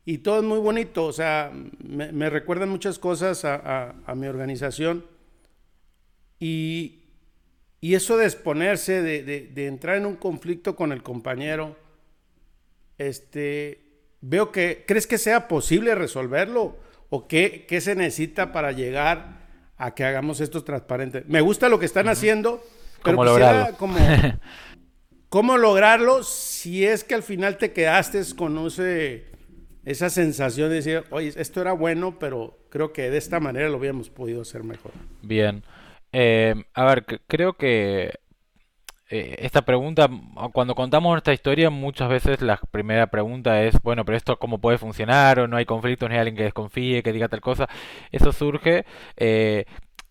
[0.05, 5.05] y todo es muy bonito, o sea, me, recuerdan muchas cosas a, mi organización,
[6.41, 6.95] y,
[7.81, 11.77] eso de exponerse, de, entrar en un conflicto con el compañero,
[12.97, 13.85] este,
[14.21, 16.77] veo que, ¿crees que sea posible resolverlo?
[17.11, 21.23] ¿O qué, qué se necesita para llegar a que hagamos esto transparente?
[21.29, 22.63] Me gusta lo que están haciendo
[23.03, 23.77] ¿Cómo lograrlo?
[25.29, 28.67] ¿Cómo lograrlo si es que al final te quedaste con
[29.85, 33.77] esa sensación de decir, oye, esto era bueno, pero creo que de esta manera lo
[33.77, 34.93] habíamos podido hacer mejor?
[35.23, 35.63] Bien.
[36.13, 38.15] Eh, a ver, creo que
[39.11, 40.09] eh, esta pregunta,
[40.53, 44.77] cuando contamos nuestra historia, muchas veces la primera pregunta es, bueno, pero esto cómo puede
[44.77, 47.69] funcionar, o no hay conflictos, no hay alguien que desconfíe, que diga tal cosa.
[48.13, 48.85] Eso surge,
[49.17, 49.65] eh,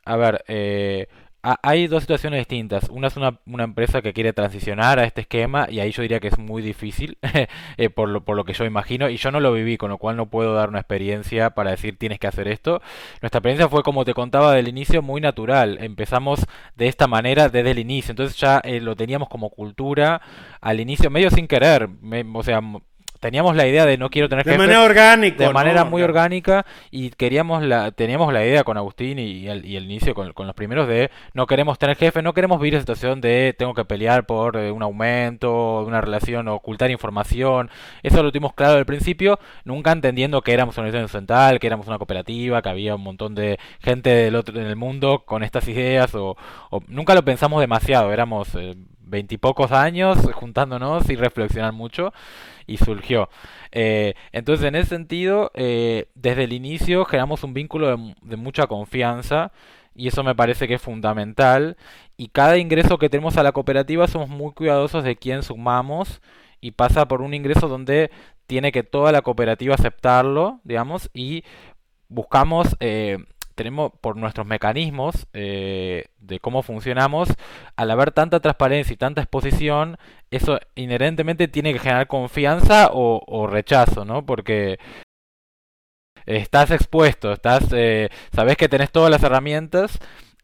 [0.04, 1.08] a ver, eh,
[1.42, 2.90] hay dos situaciones distintas.
[2.90, 6.28] Una es una, empresa que quiere transicionar a este esquema y ahí yo diría que
[6.28, 7.18] es muy difícil
[7.78, 9.98] eh, por, lo, por lo que yo imagino y yo no lo viví, con lo
[9.98, 12.82] cual no puedo dar una experiencia para decir tienes que hacer esto.
[13.22, 15.78] Nuestra experiencia fue como te contaba del inicio muy natural.
[15.82, 16.46] Empezamos
[16.76, 20.22] de esta manera desde el inicio, entonces ya eh, lo teníamos como cultura
[20.62, 21.90] al inicio medio sin querer.
[22.34, 22.62] o sea,
[23.20, 25.48] teníamos la idea de no quiero tener de manera orgánica.
[25.48, 30.14] De manera muy orgánica y queríamos la, teníamos la idea con Agustín y, el, inicio
[30.14, 33.74] con, los primeros de no queremos tener jefe, no queremos vivir en situación de tengo
[33.74, 37.70] que pelear por eh, un aumento, una relación, ocultar información.
[38.04, 41.88] Eso lo tuvimos claro al principio, nunca entendiendo que éramos una organización central, que éramos
[41.88, 45.68] una cooperativa, que había un montón de gente del otro en el mundo con estas
[45.68, 46.36] ideas o,
[46.88, 48.76] nunca lo pensamos demasiado, éramos eh,
[49.10, 52.14] veintipocos años juntándonos y reflexionar mucho
[52.66, 53.30] y surgió.
[53.72, 59.52] Eh, entonces, en ese sentido, eh, desde el inicio generamos un vínculo de, mucha confianza
[59.96, 61.78] y eso me parece que es fundamental.
[62.18, 66.22] Y cada ingreso que tenemos a la cooperativa somos muy cuidadosos de quién sumamos
[66.62, 68.12] y pasa por un ingreso donde
[68.48, 71.44] tiene que toda la cooperativa aceptarlo, digamos, y
[72.10, 73.18] buscamos eh,
[73.58, 77.30] tenemos por nuestros mecanismos eh, de cómo funcionamos,
[77.76, 79.98] al haber tanta transparencia y tanta exposición,
[80.32, 84.26] eso inherentemente tiene que generar confianza o, rechazo, ¿no?
[84.26, 84.78] Porque
[86.28, 90.00] estás expuesto, estás, eh, sabes que tenés todas las herramientas.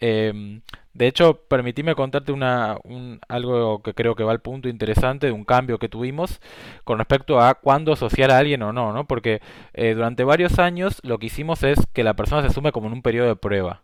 [0.06, 0.60] Eh,
[0.94, 5.32] de hecho, permitime contarte una, un, algo que creo que va al punto interesante de
[5.32, 6.42] un cambio que tuvimos
[6.84, 9.08] con respecto a cuándo asociar a alguien o no, ¿no?
[9.08, 9.42] Porque
[9.74, 12.94] eh, durante varios años lo que hicimos es que la persona se sume como en
[12.94, 13.84] un periodo de prueba.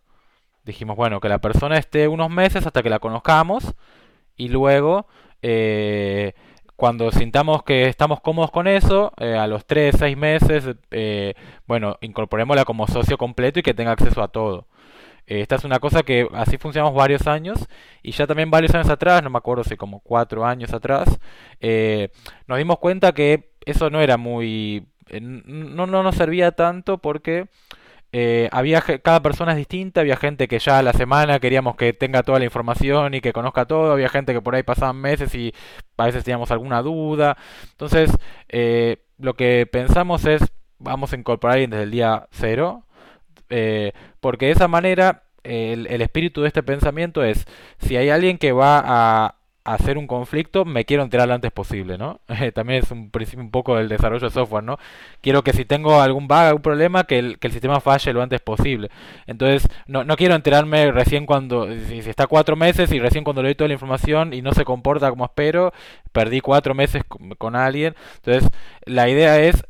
[0.64, 3.74] Dijimos, bueno, que la persona esté unos meses hasta que la conozcamos
[4.36, 5.06] y luego,
[5.42, 6.34] eh,
[6.76, 10.76] cuando sintamos que estamos cómodos con eso, eh, a los 3, 6 meses,
[11.66, 14.66] bueno, incorporémosla como socio completo y que tenga acceso a todo.
[15.30, 17.68] Eh, esta es una cosa que así funcionamos varios años
[18.02, 21.20] y ya también varios años atrás, no me acuerdo si como cuatro años atrás,
[21.60, 22.08] eh,
[22.48, 24.88] nos dimos cuenta que eso no era muy...
[25.08, 27.46] Eh, no, no nos servía tanto porque...
[28.50, 32.24] había cada persona es distinta, había gente que ya a la semana queríamos que tenga
[32.24, 35.54] toda la información y que conozca todo, había gente que por ahí pasaban meses y
[35.96, 37.36] a veces teníamos alguna duda.
[37.70, 38.10] Entonces,
[39.18, 40.42] lo que pensamos es,
[40.78, 42.84] vamos a incorporar desde el día cero,
[43.50, 47.46] eh, porque de esa manera el, el, espíritu de este pensamiento es,
[47.78, 51.98] si hay alguien que va a, hacer un conflicto, me quiero enterar lo antes posible,
[51.98, 52.20] ¿no?
[52.54, 54.78] También es un principio un poco del desarrollo de software, ¿no?
[55.20, 58.22] Quiero que si tengo algún bug, algún problema, que el, que el sistema falle lo
[58.22, 58.90] antes posible.
[59.26, 63.48] Entonces, no, no quiero enterarme recién cuando, si, está cuatro meses y recién cuando le
[63.48, 65.72] doy toda la información y no se comporta como espero,
[66.12, 67.02] perdí cuatro meses
[67.38, 67.94] con, alguien.
[68.16, 68.50] Entonces,
[68.84, 69.64] la idea es,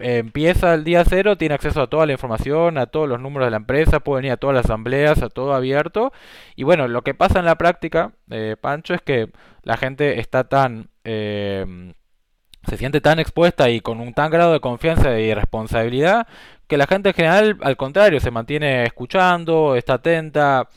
[0.00, 3.50] empieza el día cero, tiene acceso a toda la información, a todos los números de
[3.50, 6.12] la empresa, puede venir a todas las asambleas, a todo abierto.
[6.56, 10.44] Y bueno, lo que pasa en la práctica, eh, Pancho, es que la gente está
[10.44, 10.88] tan...
[11.04, 11.92] Eh,
[12.66, 16.26] se siente tan expuesta y con un tan grado de confianza y responsabilidad
[16.66, 20.68] que la gente en general, al contrario, se mantiene escuchando, está atenta.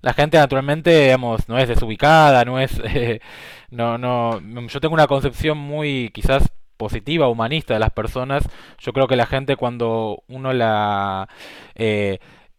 [0.00, 2.80] La gente naturalmente, digamos, no es desubicada, no es...
[3.70, 8.48] no, no, yo tengo una concepción muy quizás positiva, humanista de las personas.
[8.78, 11.28] Yo creo que la gente cuando uno la...
[11.74, 12.18] Eh,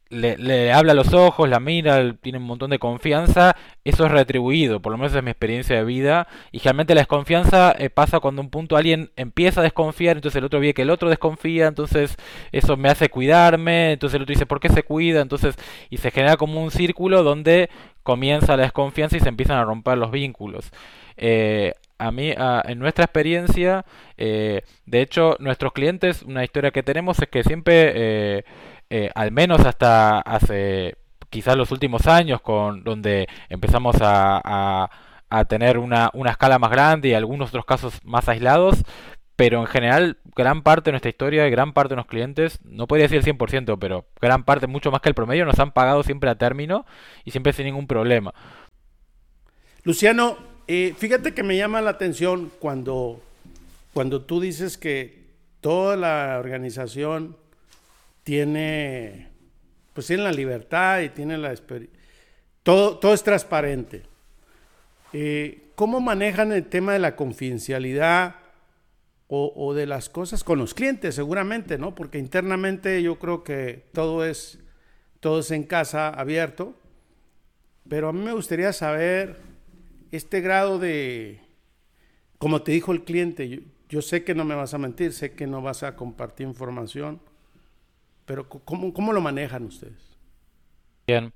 [0.09, 4.81] le, habla a los ojos, la mira, tiene un montón de confianza, eso es retribuido,
[4.81, 6.27] por lo menos es mi experiencia de vida.
[6.51, 10.45] Y realmente la desconfianza eh, pasa cuando un punto alguien empieza a desconfiar, entonces el
[10.45, 12.17] otro ve que el otro desconfía, entonces
[12.51, 15.21] eso me hace cuidarme, entonces el otro dice, ¿por qué se cuida?
[15.21, 15.55] Entonces,
[15.89, 17.69] y se genera como un círculo donde
[18.01, 20.71] comienza la desconfianza y se empiezan a romper los vínculos.
[21.17, 23.85] Eh, a mí, en nuestra experiencia,
[24.17, 28.45] eh, de hecho, nuestros clientes, una historia que tenemos es que siempre
[28.89, 30.95] eh, al menos hasta hace
[31.29, 34.89] quizás los últimos años, con donde empezamos a,
[35.29, 38.83] a, tener una, una, escala más grande y algunos otros casos más aislados,
[39.35, 42.87] pero en general gran parte de nuestra historia y gran parte de los clientes, no
[42.87, 46.03] podría decir el 100%, pero gran parte, mucho más que el promedio, nos han pagado
[46.03, 46.85] siempre a término
[47.25, 48.33] y siempre sin ningún problema.
[49.83, 53.21] Luciano, eh, fíjate que me llama la atención cuando,
[53.93, 55.27] cuando tú dices que
[55.61, 57.37] toda la organización
[58.29, 59.27] tiene,
[59.91, 61.55] pues tiene la libertad y tiene la
[62.61, 64.03] todo, todo es transparente.
[65.13, 68.35] Eh, ¿Cómo manejan el tema de la confidencialidad
[69.29, 71.95] o, de las cosas con los clientes, seguramente, ¿no?
[71.95, 74.59] Porque internamente yo creo que todo es,
[75.21, 76.75] todo es en casa abierto,
[77.87, 79.37] pero a mí me gustaría saber
[80.11, 81.41] este grado de,
[82.37, 85.47] como te dijo el cliente, yo sé que no me vas a mentir, sé que
[85.47, 87.21] no vas a compartir información,
[88.29, 90.15] pero ¿cómo, cómo lo manejan ustedes?
[91.07, 91.33] Bien.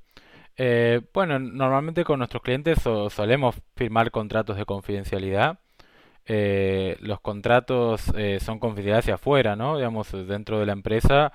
[0.56, 5.58] Eh, bueno, normalmente con nuestros clientes solemos firmar contratos de confidencialidad.
[6.28, 9.78] Eh, los contratos eh, son confidenciales hacia afuera, ¿no?
[9.78, 11.34] Digamos, dentro de la empresa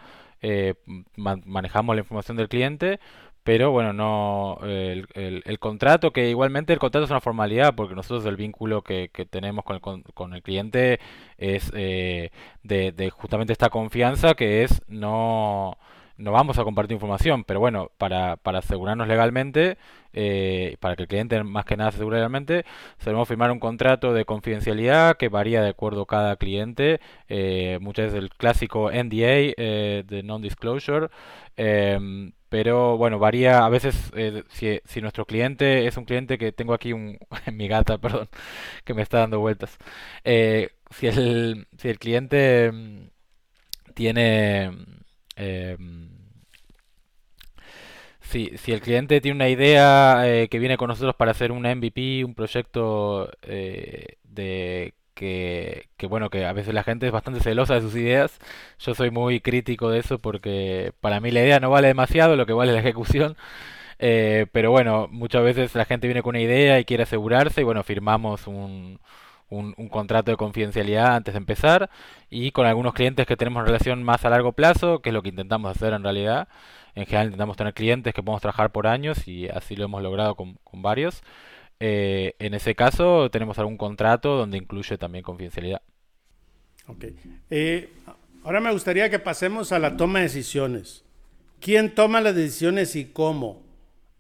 [1.17, 3.01] manejamos la información del cliente,
[3.49, 8.27] pero bueno, no el, el, contrato, que igualmente el contrato es una formalidad, porque nosotros
[8.27, 9.81] el vínculo que, que tenemos con el,
[10.13, 11.01] con, el cliente
[11.39, 12.31] es eh,
[12.63, 15.79] de, de justamente esta confianza que es no
[16.19, 19.79] no vamos a compartir información, pero bueno, para, para asegurarnos legalmente,
[20.13, 22.67] eh, para que el cliente más que nada se asegure legalmente,
[23.03, 28.07] debemos firmar un contrato de confidencialidad que varía de acuerdo a cada cliente, eh, muchas
[28.07, 31.09] veces el clásico NDA de non-disclosure,
[31.57, 36.53] em, pero bueno, varía a veces eh, si, si, nuestro cliente es un cliente que
[36.53, 37.19] tengo aquí un,
[37.53, 38.29] mi gata, perdón,
[38.85, 39.79] que me está dando vueltas.
[40.25, 43.11] si, el, si el cliente em,
[43.95, 44.71] tiene
[45.39, 46.11] Em,
[48.21, 51.63] si, si, el cliente tiene una idea eh, que viene con nosotros para hacer un
[51.63, 57.41] MVP, un proyecto eh, de que, que, bueno, que a veces la gente es bastante
[57.41, 58.39] celosa de sus ideas.
[58.79, 62.47] Yo soy muy crítico de eso porque para mí la idea no vale demasiado, lo
[62.47, 63.37] que vale la ejecución.
[63.99, 67.65] Eh, pero bueno, muchas veces la gente viene con una idea y quiere asegurarse y
[67.65, 69.01] bueno, firmamos un,
[69.51, 71.91] un, contrato de confidencialidad antes de empezar
[72.31, 75.31] y con algunos clientes que tenemos relación más a largo plazo, que es lo que
[75.31, 76.49] intentamos hacer en realidad.
[76.95, 80.35] En general intentamos tener clientes que podemos trabajar por años y así lo hemos logrado
[80.35, 81.23] con, varios.
[81.81, 85.83] Eh, en ese caso tenemos algún contrato donde incluye también confidencialidad.
[86.87, 87.05] Ok.
[87.51, 87.91] Eh,
[88.43, 91.05] ahora me gustaría que pasemos a la toma de decisiones.
[91.61, 93.63] ¿Quién toma las decisiones y cómo?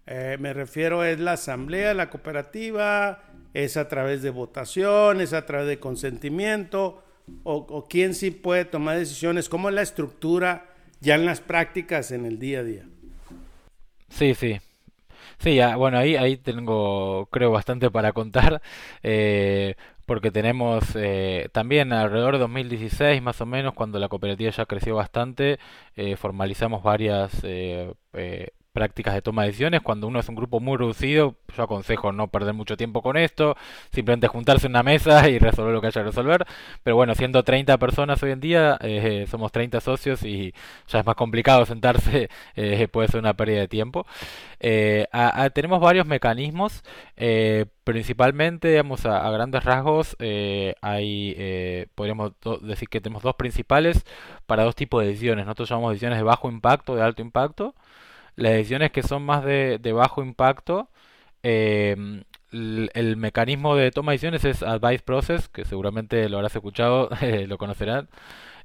[0.06, 3.22] Eh, me refiero, ¿es la asamblea, la cooperativa,
[3.54, 7.02] es a través de votación, es a través de consentimiento,
[7.42, 12.24] o, quién sí puede tomar decisiones, cómo es la estructura ya en las prácticas en
[12.24, 12.86] el día a día.
[14.08, 14.58] Sí, sí.
[15.40, 18.60] Sí, bueno, ahí, ahí tengo, creo, bastante para contar,
[19.04, 24.66] eh, porque tenemos eh, también alrededor de 2016, más o menos, cuando la cooperativa ya
[24.66, 25.58] creció bastante,
[25.94, 27.44] eh, formalizamos varias
[28.78, 29.80] prácticas de toma de decisiones.
[29.80, 33.56] Cuando uno es un grupo muy reducido, yo aconsejo no perder mucho tiempo con esto,
[33.92, 36.46] simplemente juntarse en una mesa y resolver lo que haya que resolver.
[36.84, 40.54] Pero bueno, siendo 30 personas hoy en día, eh, somos 30 socios y
[40.86, 44.06] ya es más complicado sentarse, eh, puede ser una pérdida de tiempo.
[44.60, 45.06] Eh,
[45.54, 46.84] tenemos varios mecanismos,
[47.82, 54.04] principalmente, digamos, a, grandes rasgos, hay, podríamos decir que tenemos dos principales
[54.46, 55.46] para dos tipos de decisiones.
[55.46, 57.74] Nosotros llamamos decisiones de bajo impacto, de alto impacto.
[58.38, 60.88] Las decisiones que son más de, bajo impacto,
[61.42, 62.22] em,
[62.52, 67.10] el, mecanismo de toma de decisiones es Advice Process, que seguramente lo habrás escuchado,
[67.48, 68.08] lo conocerán,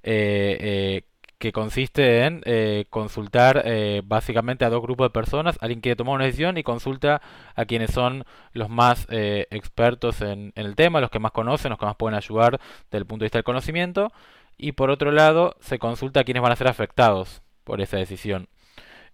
[0.04, 1.02] eh, eh,
[1.40, 3.66] que consiste en eh, consultar
[4.06, 5.58] básicamente a dos grupos de personas.
[5.60, 7.24] Alguien quiere tomar una decisión y consulta
[7.56, 11.80] a quienes son los más expertos en, en el tema, los que más conocen, los
[11.80, 12.60] que más pueden ayudar
[12.92, 14.12] desde el punto de vista del conocimiento.
[14.56, 18.48] Y por otro lado, se consulta a quienes van a ser afectados por esa decisión.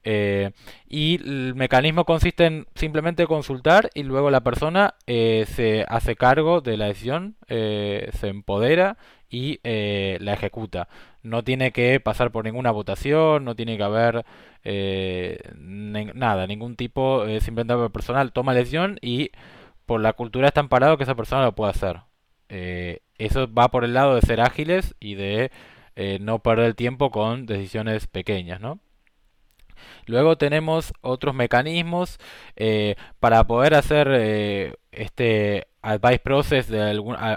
[0.04, 0.52] Eh,
[0.88, 6.62] y el mecanismo consiste en simplemente consultar y luego la persona eh, se hace cargo
[6.62, 8.98] de la decisión, eh, se empodera
[9.30, 10.88] y la ejecuta.
[11.22, 14.26] No tiene que pasar por ninguna votación, no tiene que haber
[15.54, 19.30] nada, ningún tipo, simplemente personal toma la decisión y
[19.86, 22.02] por la cultura está amparado que esa persona lo pueda hacer.
[22.50, 25.52] eso va por el lado de ser ágiles y de
[26.22, 28.80] no perder el tiempo con decisiones pequeñas, ¿no?
[30.06, 32.20] Luego tenemos otros mecanismos
[32.56, 36.82] eh, para poder hacer eh, este advice process de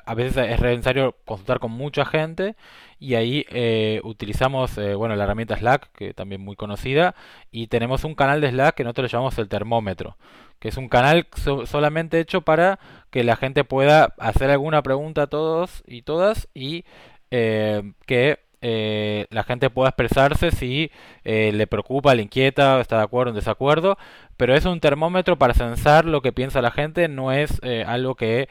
[0.04, 2.56] a, veces es necesario consultar con mucha gente
[2.98, 7.14] y ahí eh, utilizamos bueno la herramienta Slack que también muy conocida
[7.52, 10.16] y tenemos un canal de Slack que nosotros le llamamos el termómetro
[10.58, 11.28] que es un canal
[11.66, 16.84] solamente hecho para que la gente pueda hacer alguna pregunta a todos y todas y
[17.30, 20.90] que eh, la gente pueda expresarse si
[21.24, 23.98] eh, le preocupa, le inquieta, está de acuerdo o en desacuerdo,
[24.36, 28.14] pero es un termómetro para censar lo que piensa la gente, no es eh, algo
[28.14, 28.48] que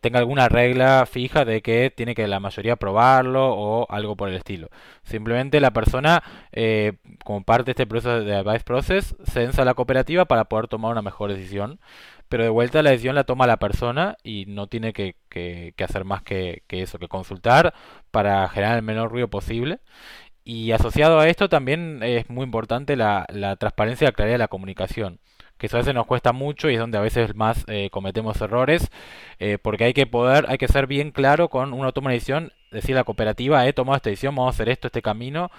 [0.00, 4.34] tenga alguna regla fija de que tiene que la mayoría aprobarlo o algo por el
[4.34, 4.68] estilo.
[5.04, 6.22] Simplemente la persona,
[7.24, 11.02] como parte de este proceso de advice process, censa la cooperativa para poder tomar una
[11.02, 11.78] mejor decisión
[12.32, 15.16] pero de vuelta la decisión la toma la persona y no tiene que,
[15.84, 17.74] hacer más que, eso, que consultar
[18.10, 19.80] para generar el menor ruido posible.
[20.42, 23.26] Y asociado a esto también es muy importante la,
[23.58, 25.20] transparencia y la claridad de la comunicación
[25.58, 28.40] que eso a veces nos cuesta mucho y es donde a veces más eh, cometemos
[28.40, 28.90] errores,
[29.38, 32.52] eh, porque hay que poder, hay que ser bien claro con una toma de decisión,
[32.72, 35.52] decir la cooperativa, he tomado esta decisión, vamos a hacer esto, este camino,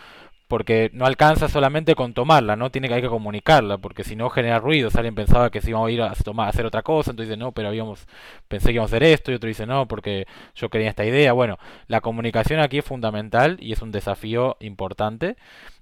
[0.54, 2.70] porque no alcanza solamente con tomarla, ¿no?
[2.70, 5.88] Tiene que hay que comunicarla, porque si no genera ruido, alguien pensaba que si íbamos
[5.88, 8.06] a ir a tomar a hacer otra cosa, entonces dice, "No, pero habíamos
[8.48, 11.34] pensé que íbamos a hacer esto", y otro dice, "No, porque yo quería esta idea."
[11.34, 15.38] Bueno, la comunicación aquí es fundamental y es un desafío importante.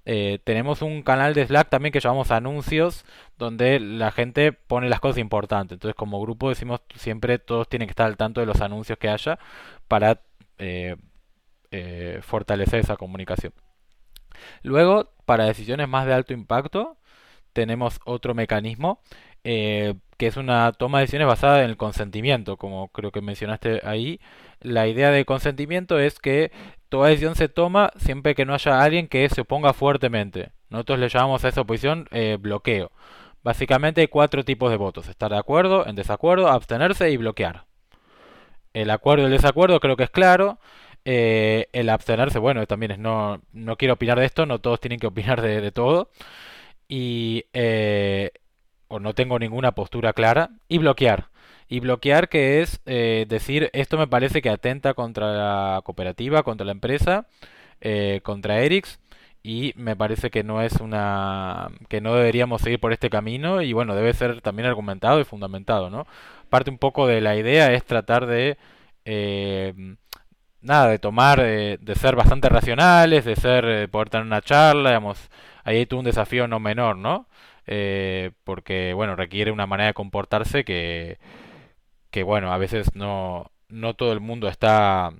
[0.06, 3.04] Eh, tenemos un canal de Slack también que llamamos anuncios,
[3.36, 5.76] donde la gente pone las cosas importantes.
[5.76, 9.10] Entonces, como grupo decimos siempre todos tienen que estar al tanto de los anuncios que
[9.10, 9.38] haya
[9.86, 10.22] para
[10.56, 10.96] eh,
[11.72, 13.52] eh, fortalecer esa comunicación.
[14.62, 16.96] Luego, para decisiones más de alto impacto,
[17.52, 19.00] tenemos otro mecanismo
[19.44, 23.80] eh, que es una toma de decisiones basada en el consentimiento, como creo que mencionaste
[23.84, 24.20] ahí.
[24.60, 26.52] La idea de consentimiento es que
[26.88, 30.52] toda decisión se toma siempre que no haya alguien que se oponga fuertemente.
[30.70, 32.92] Nosotros le llamamos a esa oposición eh, bloqueo.
[33.42, 35.08] Básicamente hay cuatro tipos de votos.
[35.08, 37.64] Estar de acuerdo, en desacuerdo, abstenerse y bloquear.
[38.72, 40.60] El acuerdo y el desacuerdo creo que es claro.
[41.04, 45.00] Eh, el abstenerse, bueno, también es no, no quiero opinar de esto, no todos tienen
[45.00, 46.10] que opinar de, todo.
[46.88, 48.32] Y, eh,
[48.88, 50.50] o no tengo ninguna postura clara.
[50.68, 51.28] Y bloquear.
[51.68, 56.66] Y bloquear que es eh, decir, esto me parece que atenta contra la cooperativa, contra
[56.66, 57.26] la empresa,
[58.22, 59.00] contra Erics.
[59.44, 61.70] Y me parece que no es una.
[61.88, 63.62] que no deberíamos seguir por este camino.
[63.62, 66.06] Y bueno, debe ser también argumentado y fundamentado, ¿no?
[66.50, 68.58] Parte un poco de la idea es tratar de
[70.62, 75.30] nada, de tomar, de, ser bastante racionales, de ser, de poder tener una charla, digamos,
[75.64, 77.28] ahí tuvo un desafío no menor, ¿no?
[77.66, 81.18] Eh, porque, bueno, requiere una manera de comportarse que,
[82.10, 85.12] que, bueno, a veces no, no todo el mundo está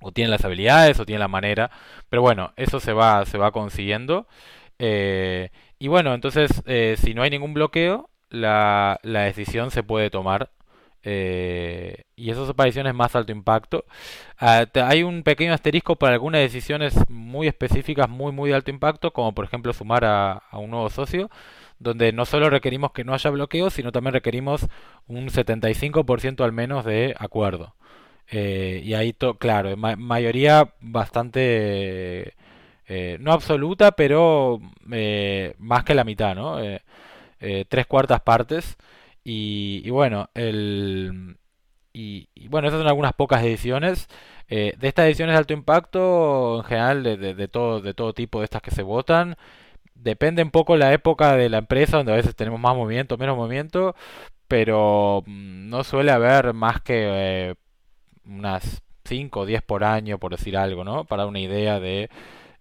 [0.00, 1.70] o tiene las habilidades o tiene la manera,
[2.08, 4.28] pero bueno, eso se va, se va consiguiendo.
[4.78, 10.10] Eh, y bueno, entonces, eh, si no hay ningún bloqueo, la, la decisión se puede
[10.10, 10.50] tomar
[11.04, 13.84] eh, y esas apariciones más alto impacto.
[14.38, 19.12] Ah, hay un pequeño asterisco para algunas decisiones muy específicas, muy muy de alto impacto,
[19.12, 21.30] como por ejemplo sumar a, un nuevo socio,
[21.78, 24.66] donde no solo requerimos que no haya bloqueo, sino también requerimos
[25.06, 27.74] un 75% al menos de acuerdo.
[28.30, 32.34] Eh, y ahí, claro, mayoría bastante,
[32.88, 34.60] eh, no absoluta, pero
[35.58, 36.58] más que la mitad, ¿no?
[37.68, 38.76] tres cuartas partes.
[39.30, 41.36] Y, bueno, el,
[41.92, 44.08] y, bueno, esas son algunas pocas ediciones.
[44.48, 48.38] Eh, de estas ediciones de alto impacto, en general, de, de, todo, de todo tipo
[48.38, 49.36] de estas que se votan,
[49.94, 53.36] depende un poco la época de la empresa, donde a veces tenemos más movimiento, menos
[53.36, 53.94] movimiento,
[54.48, 57.54] pero mm, no suele haber más que eh,
[58.26, 61.04] unas 5 o 10 por año, por decir algo, ¿no?
[61.04, 62.10] Para una idea de...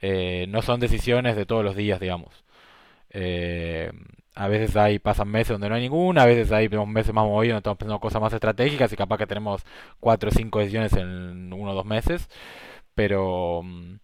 [0.02, 2.46] Eh, no son decisiones de todos los días, digamos.
[4.38, 7.56] A veces hay, pasan meses donde no hay ninguna, a veces hay meses más movidos
[7.56, 9.66] donde estamos pensando cosas más estratégicas y capaz que tenemos
[10.00, 12.30] cuatro o cinco decisiones en uno o dos meses.
[12.96, 13.96] Pero, mm,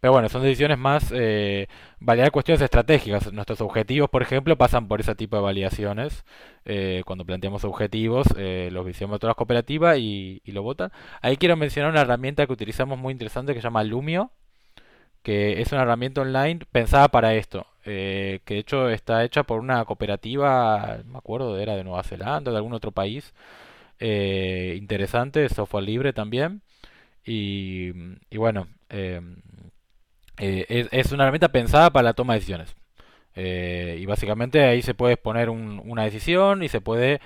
[0.00, 1.68] pero bueno, son decisiones más eh,
[2.00, 3.32] validar cuestiones estratégicas.
[3.32, 6.24] Nuestros objetivos, por ejemplo, pasan por ese tipo de validaciones.
[6.64, 10.92] Eh, cuando planteamos objetivos, eh, los visitamos todas las cooperativas y, y lo votan.
[11.22, 14.30] Ahí quiero mencionar una herramienta que utilizamos muy interesante que se llama Lumio,
[15.24, 17.66] que es una herramienta online pensada para esto.
[17.86, 22.50] Eh, que de hecho está hecha por una cooperativa, me acuerdo, era de Nueva Zelanda,
[22.50, 23.34] de algún otro país,
[24.00, 26.62] eh, interesante, software libre también.
[27.24, 27.92] Y,
[28.30, 29.20] y bueno, eh,
[30.38, 32.76] es, es, una herramienta pensada para la toma de decisiones.
[33.36, 37.20] y básicamente ahí se puede poner una decisión y se puede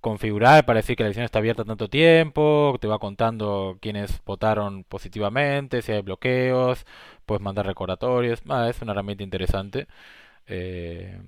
[0.00, 4.84] configurar para decir que la elección está abierta tanto tiempo, te va contando quiénes votaron
[4.84, 6.86] positivamente, si hay bloqueos,
[7.24, 8.40] puedes mandar recordatorios.
[8.48, 9.86] Ah, es una herramienta interesante
[10.46, 11.18] eh,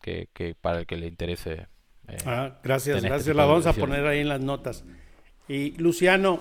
[0.00, 1.66] que, para el que le interese.
[2.08, 3.36] Eh, ah, gracias, este gracias.
[3.36, 4.84] la vamos a poner ahí en las notas.
[5.48, 6.40] Y Luciano,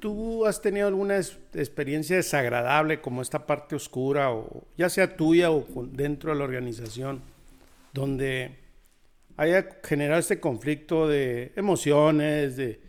[0.00, 5.64] ¿tú has tenido alguna experiencia desagradable como esta parte oscura, o ya sea tuya o
[5.92, 7.22] dentro de la organización,
[7.92, 8.63] donde
[9.36, 12.80] haya generado este conflicto de emociones, de,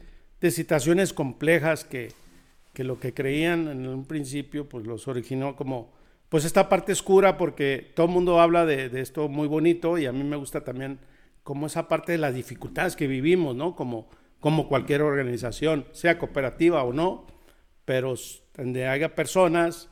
[0.42, 2.12] de situaciones complejas que,
[2.74, 5.94] que lo que creían en un principio, pues los originó como,
[6.30, 10.06] pues esta parte oscura, porque todo el mundo habla de, de, esto muy bonito y
[10.06, 11.00] a mí me gusta también
[11.44, 13.76] como esa parte de las dificultades que vivimos, ¿no?
[13.76, 17.28] Como, como cualquier organización, sea cooperativa o no,
[17.86, 18.16] pero
[18.56, 19.90] donde haya personas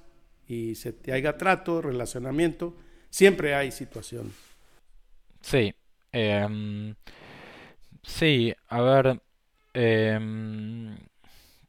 [0.48, 2.76] y se haya trato, relacionamiento,
[3.10, 4.34] siempre hay situaciones.
[5.42, 5.74] Sí.
[6.14, 6.96] Em,
[8.04, 9.22] sí, a ver.
[9.74, 10.20] Eh,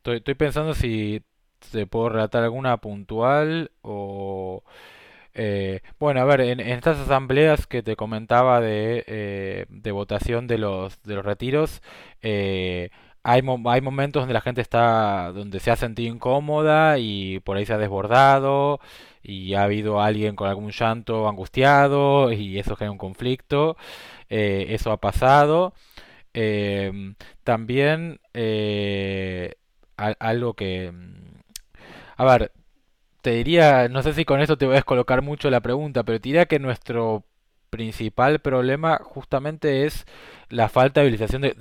[0.05, 1.23] Estoy, pensando si
[1.61, 4.63] se puedo relatar alguna puntual o...
[5.35, 10.59] Eh, bueno, a ver, en, estas asambleas que te comentaba de, eh, de votación de
[10.59, 11.83] los, de los retiros,
[12.23, 12.91] eh,
[13.23, 17.67] hay, hay momentos donde la gente está, donde se ha sentido incómoda y por ahí
[17.67, 18.81] se ha desbordado
[19.23, 23.77] y ha habido alguien con algún llanto angustiado y eso genera un conflicto.
[24.37, 25.75] Eh, eso ha pasado.
[26.35, 29.55] Em, también eh,
[29.97, 30.93] algo que...
[30.93, 31.41] Mm,
[32.17, 32.53] a ver,
[33.23, 36.21] te diría, no sé si con eso te voy a descolocar mucho la pregunta, pero
[36.21, 37.25] te diría que nuestro
[37.75, 40.07] principal problema justamente es
[40.49, 41.11] la falta de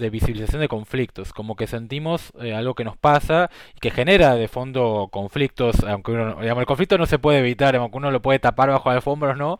[0.09, 4.47] visibilización de, conflictos, como que sentimos eh, algo que nos pasa y que genera de
[4.47, 8.37] fondo conflictos, aunque uno, digamos, el conflicto no se puede evitar, aunque uno lo puede
[8.37, 9.59] tapar bajo alfombras, ¿no?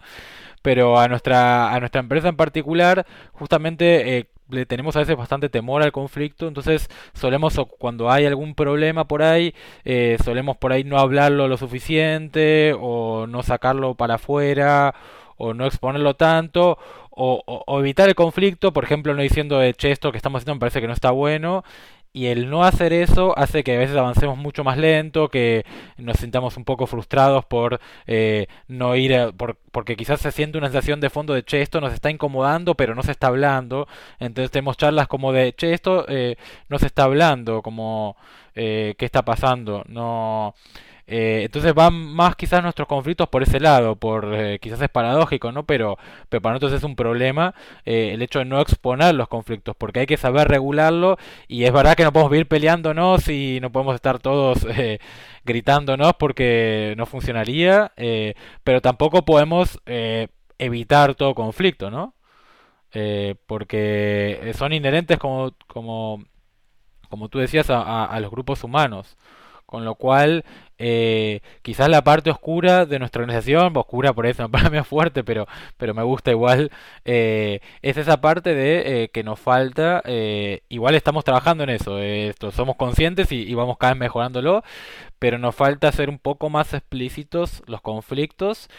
[0.61, 5.49] Pero a nuestra, a nuestra empresa en particular, justamente eh, le tenemos a veces bastante
[5.49, 10.83] temor al conflicto, entonces solemos, cuando hay algún problema por ahí, eh, solemos por ahí
[10.83, 14.93] no hablarlo lo suficiente o no sacarlo para afuera
[15.43, 16.77] o no exponerlo tanto,
[17.11, 20.59] o, evitar el conflicto, por ejemplo, no diciendo, de, che, esto que estamos haciendo me
[20.59, 21.63] parece que no está bueno,
[22.15, 25.65] y el no hacer eso hace que a veces avancemos mucho más lento, que
[25.97, 30.67] nos sintamos un poco frustrados por eh, no ir, por, porque quizás se siente una
[30.67, 33.87] sensación de fondo de, che, esto nos está incomodando, pero no se está hablando.
[34.19, 36.37] Entonces tenemos charlas como de, che, esto eh,
[36.69, 38.15] no se está hablando, como,
[38.55, 39.83] eh, ¿qué está pasando?
[39.87, 40.55] No...
[41.15, 45.51] Eh, entonces van más quizás nuestros conflictos por ese lado, por eh, quizás es paradójico,
[45.51, 45.63] ¿no?
[45.63, 47.53] Pero, para nosotros es un problema
[47.85, 51.71] eh, el hecho de no exponer los conflictos, porque hay que saber regularlo y es
[51.71, 54.65] verdad que no podemos vivir peleándonos y no podemos estar todos
[55.45, 57.91] gritándonos porque no funcionaría,
[58.63, 59.79] pero tampoco podemos
[60.57, 62.15] evitar todo conflicto, ¿no?
[63.47, 66.23] porque son inherentes como, como,
[67.09, 69.15] como tú decías a los grupos humanos.
[69.73, 70.45] Con lo cual,
[70.77, 75.23] eh, quizás la parte oscura de nuestra organización, oscura por eso para mí es fuerte,
[75.23, 75.47] pero,
[75.77, 76.71] pero me gusta igual,
[77.05, 80.01] eh, es esa parte de eh, que nos falta,
[80.69, 84.63] igual estamos trabajando en eso, esto, somos conscientes y, y, vamos cada vez mejorándolo,
[85.19, 88.69] pero nos falta ser un poco más explícitos los conflictos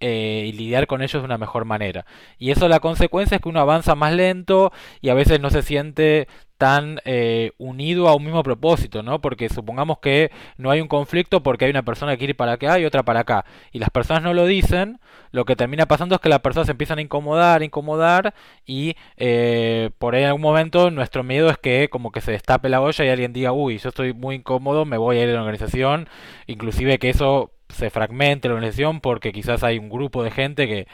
[0.00, 2.06] eh, y, lidiar con ellos de una mejor manera.
[2.38, 5.62] Y eso la consecuencia es que uno avanza más lento y a veces no se
[5.62, 9.20] siente tan eh, unido a un mismo propósito, ¿no?
[9.20, 12.52] Porque supongamos que no hay un conflicto porque hay una persona que quiere ir para
[12.52, 13.44] acá y otra para acá.
[13.70, 15.00] Y las personas no lo dicen,
[15.30, 18.34] lo que termina pasando es que las personas se empiezan a incomodar, incomodar
[18.66, 22.68] y eh, por ahí en algún momento nuestro miedo es que como que se destape
[22.68, 25.34] la olla y alguien diga, uy, yo estoy muy incómodo, me voy a ir de
[25.34, 26.08] la organización,
[26.46, 30.86] inclusive que eso se fragmente la organización porque quizás hay un grupo de gente que,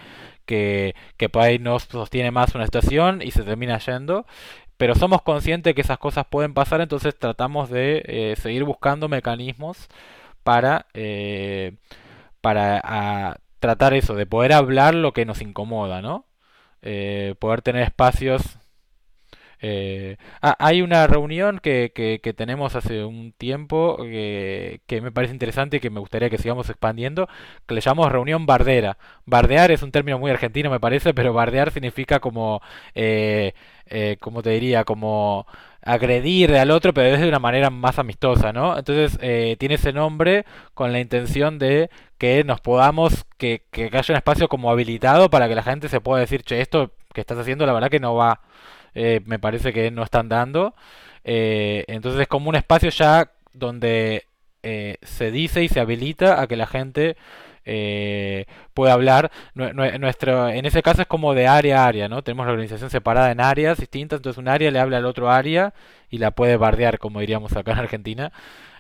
[0.47, 4.27] que, que por ahí no sostiene más una situación y se termina yendo.
[4.77, 9.89] Pero somos conscientes que esas cosas pueden pasar, entonces tratamos de eh, seguir buscando mecanismos
[10.43, 11.77] para, eh,
[12.41, 16.27] para tratar eso, de poder hablar lo que nos incomoda, ¿no?
[16.83, 18.59] Eh, poder tener espacios
[19.67, 25.33] eh, ah, hay una reunión que, que, tenemos hace un tiempo que, que, me parece
[25.33, 27.29] interesante y que me gustaría que sigamos expandiendo,
[27.67, 28.99] que le llamamos reunión bardera.
[29.25, 32.61] Bardear es un término muy argentino, me parece, pero bardear significa como,
[32.95, 33.55] eh,
[33.87, 35.47] eh, como te diría, como
[35.81, 38.77] agredir al otro, pero de una manera más amistosa, ¿no?
[38.77, 40.45] Entonces eh, tiene ese nombre
[40.75, 41.89] con la intención de
[42.19, 46.01] que nos podamos, que, que haya un espacio como habilitado para que la gente se
[46.03, 48.43] pueda decir, che, esto que estás haciendo la verdad que no va.
[48.95, 50.75] Eh, me parece que no están dando.
[51.25, 54.27] Eh, entonces es como un espacio ya donde
[54.63, 57.17] eh, se dice y se habilita a que la gente
[58.75, 59.31] pueda hablar.
[59.55, 62.23] Nuestro, en ese caso es como de área a área, ¿no?
[62.23, 65.73] Tenemos la organización separada en áreas distintas, entonces un área le habla al otro área
[66.11, 68.33] y la puede bardear, como diríamos acá en Argentina.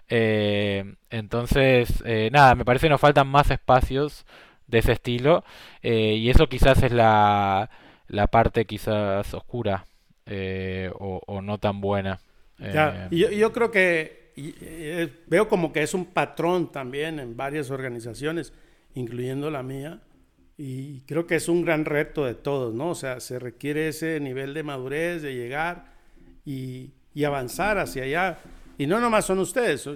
[0.08, 4.26] entonces, nada, me parece que nos faltan más espacios
[4.66, 5.44] de ese estilo
[5.82, 7.70] y eso quizás es la,
[8.08, 9.84] la parte quizás oscura
[10.26, 12.20] eh, o, no tan buena.
[12.58, 17.70] Eh, yo, yo, creo que eh, veo como que es un patrón también en varias
[17.70, 18.52] organizaciones,
[18.94, 20.00] incluyendo la mía,
[20.56, 22.90] y creo que es un gran reto de todos, ¿no?
[22.90, 25.92] O sea, se requiere ese nivel de madurez, de llegar
[26.44, 28.38] y, y avanzar hacia allá.
[28.78, 29.94] Y no nomás son ustedes, yo,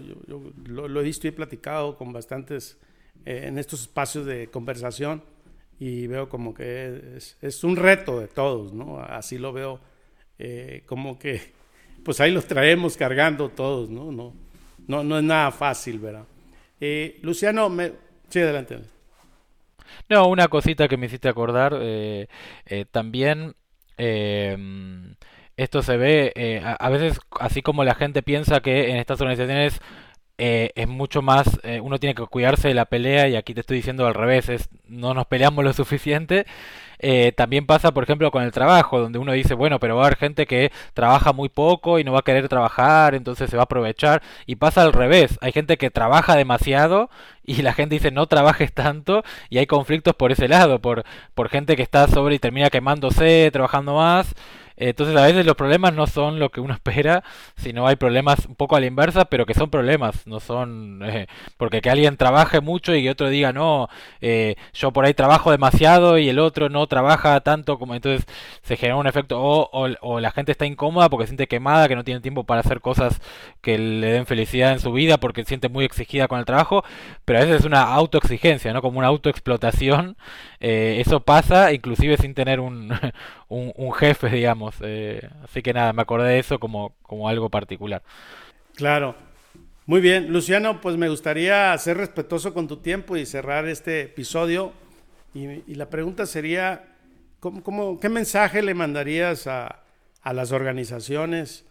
[0.66, 2.76] lo, he visto y he platicado con bastantes
[3.24, 5.22] en estos espacios de conversación
[5.80, 9.00] y veo como que es, es, un reto de todos, ¿no?
[9.00, 9.80] Así lo veo
[10.38, 11.52] eh, como que,
[12.04, 14.12] pues ahí los traemos cargando todos, ¿no?
[14.12, 14.34] No,
[14.86, 16.24] no, no es nada fácil, ¿verdad?
[16.80, 17.92] Eh, Luciano, me...
[18.28, 18.78] sí, adelante.
[20.08, 22.26] No, una cosita que me hiciste acordar, eh,
[22.90, 23.54] también
[25.56, 29.80] esto se ve, a, veces así como la gente piensa que en estas organizaciones
[30.38, 33.60] eh, es mucho más, eh, uno tiene que cuidarse de la pelea y aquí te
[33.60, 36.46] estoy diciendo al revés, es, no nos peleamos lo suficiente.
[37.00, 40.06] Eh, también pasa, por ejemplo, con el trabajo, donde uno dice, bueno, pero va a
[40.06, 43.62] haber gente que trabaja muy poco y no va a querer trabajar, entonces se va
[43.62, 44.22] a aprovechar.
[44.46, 47.10] Y pasa al revés, hay gente que trabaja demasiado
[47.44, 51.48] y la gente dice no trabajes tanto y hay conflictos por ese lado, por, por
[51.48, 54.34] gente que está sobre y termina quemándose, trabajando más.
[54.78, 57.24] Entonces a veces los problemas no son lo que uno espera,
[57.56, 61.26] sino hay problemas un poco a la inversa, pero que son problemas, no son eh,
[61.56, 63.88] porque que alguien trabaje mucho y otro diga no,
[64.20, 68.26] eh, yo por ahí trabajo demasiado y el otro no trabaja tanto como entonces
[68.62, 69.68] se genera un efecto o,
[70.00, 73.20] o, la gente está incómoda porque siente quemada, que no tiene tiempo para hacer cosas
[73.60, 76.84] que le den felicidad en su vida porque siente muy exigida con el trabajo,
[77.24, 78.82] pero a veces es una autoexigencia, ¿no?
[78.82, 80.16] Como una autoexplotación.
[80.60, 82.92] Eh, eso pasa inclusive sin tener un,
[83.48, 84.76] un, un jefe, digamos.
[84.80, 88.02] Eh, así que nada, me acordé de eso como, como algo particular.
[88.74, 89.14] Claro.
[89.86, 94.72] Muy bien, Luciano, pues me gustaría ser respetuoso con tu tiempo y cerrar este episodio.
[95.34, 96.84] Y, la pregunta sería,
[97.40, 99.84] ¿cómo, qué mensaje le mandarías a,
[100.20, 101.64] a las organizaciones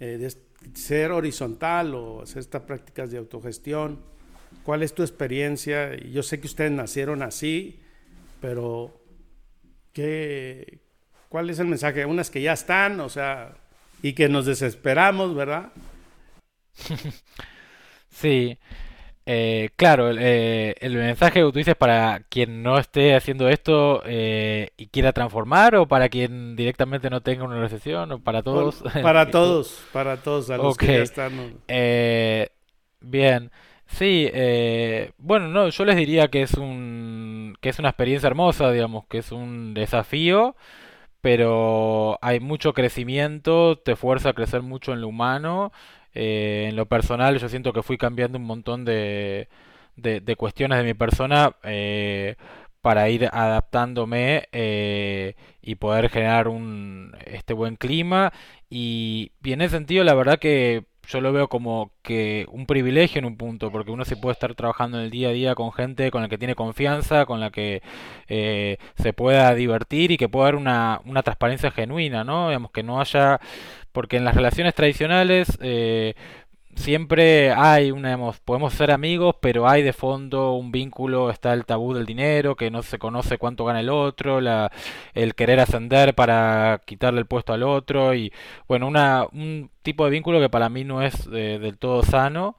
[0.00, 0.34] eh, de
[0.74, 4.00] ser horizontal o hacer estas prácticas de autogestión?
[4.64, 5.96] ¿Cuál es tu experiencia?
[5.96, 7.78] Yo sé que ustedes nacieron así,
[8.40, 9.00] pero
[9.92, 10.80] ¿qué,
[11.30, 12.04] ¿Cuál es el mensaje?
[12.06, 13.52] Unas que ya están, o sea,
[14.02, 15.68] y que nos desesperamos, ¿verdad?
[18.10, 18.58] sí.
[19.26, 24.70] Eh, claro, eh, el mensaje que tú dices para quien no esté haciendo esto eh,
[24.76, 28.82] y quiera transformar o para quien directamente no tenga una recesión o para todos.
[29.00, 31.60] para todos, para todos a los que ya están.
[33.00, 33.52] bien.
[33.86, 34.28] Sí,
[35.18, 39.18] bueno, no, yo les diría que es un que es una experiencia hermosa, digamos, que
[39.18, 40.56] es un desafío
[41.20, 45.72] pero hay mucho crecimiento, te fuerza a crecer mucho en lo humano.
[46.14, 49.48] Eh, en lo personal yo siento que fui cambiando un montón de,
[49.96, 52.36] de, cuestiones de mi persona eh,
[52.80, 58.32] para ir adaptándome eh, y poder generar un este buen clima
[58.68, 63.18] y, y en ese sentido la verdad que yo lo veo como que un privilegio
[63.18, 65.72] en un punto, porque uno se puede estar trabajando en el día a día con
[65.72, 67.82] gente con la que tiene confianza, con la que
[68.28, 72.48] eh, se pueda divertir y que pueda haber una, una transparencia genuina, ¿no?
[72.48, 73.40] Digamos, que no haya,
[73.92, 76.14] porque en las relaciones tradicionales eh,
[76.76, 81.94] siempre hay una, podemos ser amigos, pero hay de fondo un vínculo, está el tabú
[81.94, 84.72] del dinero, que no se conoce cuánto gana el otro, la,
[85.14, 88.32] el querer ascender para quitarle el puesto al otro y
[88.68, 92.56] bueno, una, un tipo de vínculo que para mí no es eh, del todo sano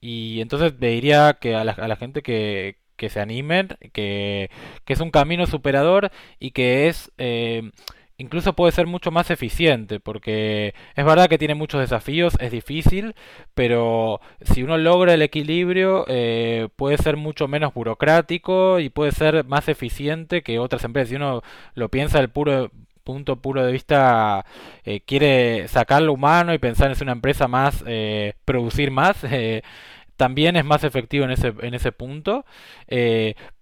[0.00, 4.50] y entonces le diría que a la, gente que, que se animen, que,
[4.84, 7.12] que es un camino superador y que es...
[7.18, 7.70] Eh,
[8.18, 13.14] incluso puede ser mucho más eficiente, porque es verdad que tiene muchos desafíos, es difícil,
[13.54, 19.44] pero si uno logra el equilibrio, eh, puede ser mucho menos burocrático y puede ser
[19.44, 21.10] más eficiente que otras empresas.
[21.10, 21.42] Si uno
[21.74, 22.70] lo piensa del puro
[23.04, 24.44] punto puro de vista
[24.84, 29.24] eh, quiere sacar lo humano y pensar en ser una empresa más eh, producir más
[30.16, 32.44] también es más efectivo en ese, en ese punto,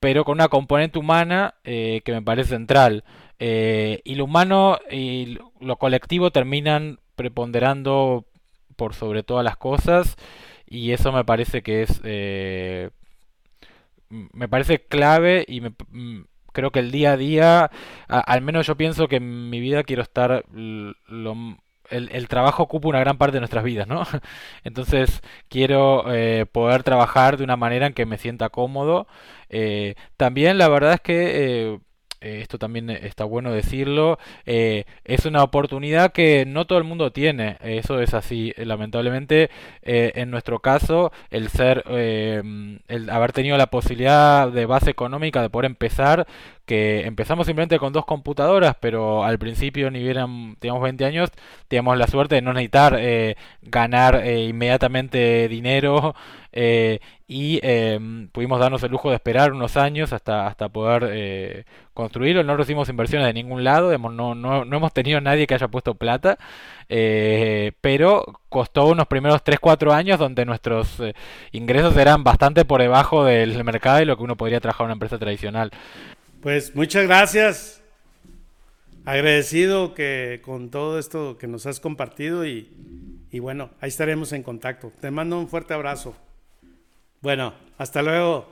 [0.01, 3.05] pero con una componente humana que me parece central.
[3.39, 8.27] Eh, y lo humano y lo colectivo terminan preponderando
[8.77, 10.17] por sobre todas las cosas
[10.67, 12.91] y eso me parece que es eh,
[14.09, 17.71] me parece clave y mm, creo que el día a día
[18.09, 20.45] al menos yo pienso que en mi vida quiero estar
[21.95, 24.05] el, trabajo ocupa una gran parte de nuestras vidas, ¿no?
[24.64, 29.07] Entonces quiero eh, poder trabajar de una manera en que me sienta cómodo.
[30.16, 31.80] también la verdad es que
[32.24, 37.12] eh, esto también está bueno decirlo, eh, es una oportunidad que no todo el mundo
[37.12, 39.51] tiene, eso es así, lamentablemente
[39.82, 45.51] eh, en nuestro caso el ser, el haber tenido la posibilidad de base económica de
[45.51, 46.26] poder empezar
[46.67, 51.31] que empezamos simplemente con dos computadoras, pero al principio ni bien teníamos 20 años,
[51.69, 56.15] teníamos la suerte de no necesitar eh, ganar eh, inmediatamente dinero
[56.53, 62.45] eh, y em, pudimos darnos el lujo de esperar unos años hasta, hasta poder construirlo.
[62.45, 65.95] No recibimos inversiones de ningún lado, no, no, no hemos tenido nadie que haya puesto
[65.95, 66.39] plata,
[66.87, 71.03] pero costó unos primeros 3-4 años donde nuestros
[71.53, 74.93] ingresos eran bastante por debajo del mercado y lo que uno podría trabajar en una
[74.95, 75.71] empresa tradicional.
[76.45, 77.80] Pues muchas gracias.
[79.07, 82.70] Agradecido que con todo esto que nos has compartido y,
[83.30, 84.92] y bueno, ahí estaremos en contacto.
[85.01, 86.14] Te mando un fuerte abrazo.
[87.22, 88.47] Bueno, hasta luego.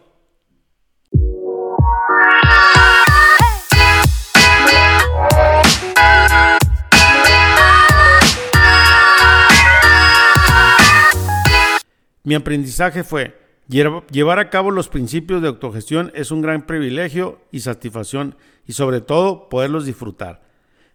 [12.24, 13.36] Mi aprendizaje fue,
[13.68, 18.36] llevar a cabo los principios de autogestión es un gran privilegio y satisfacción
[18.66, 20.42] y sobre todo poderlos disfrutar.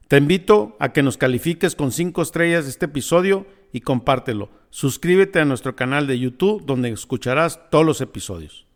[0.07, 4.49] Te invito a que nos califiques con 5 estrellas este episodio y compártelo.
[4.69, 8.66] Suscríbete a nuestro canal de YouTube donde escucharás todos los episodios.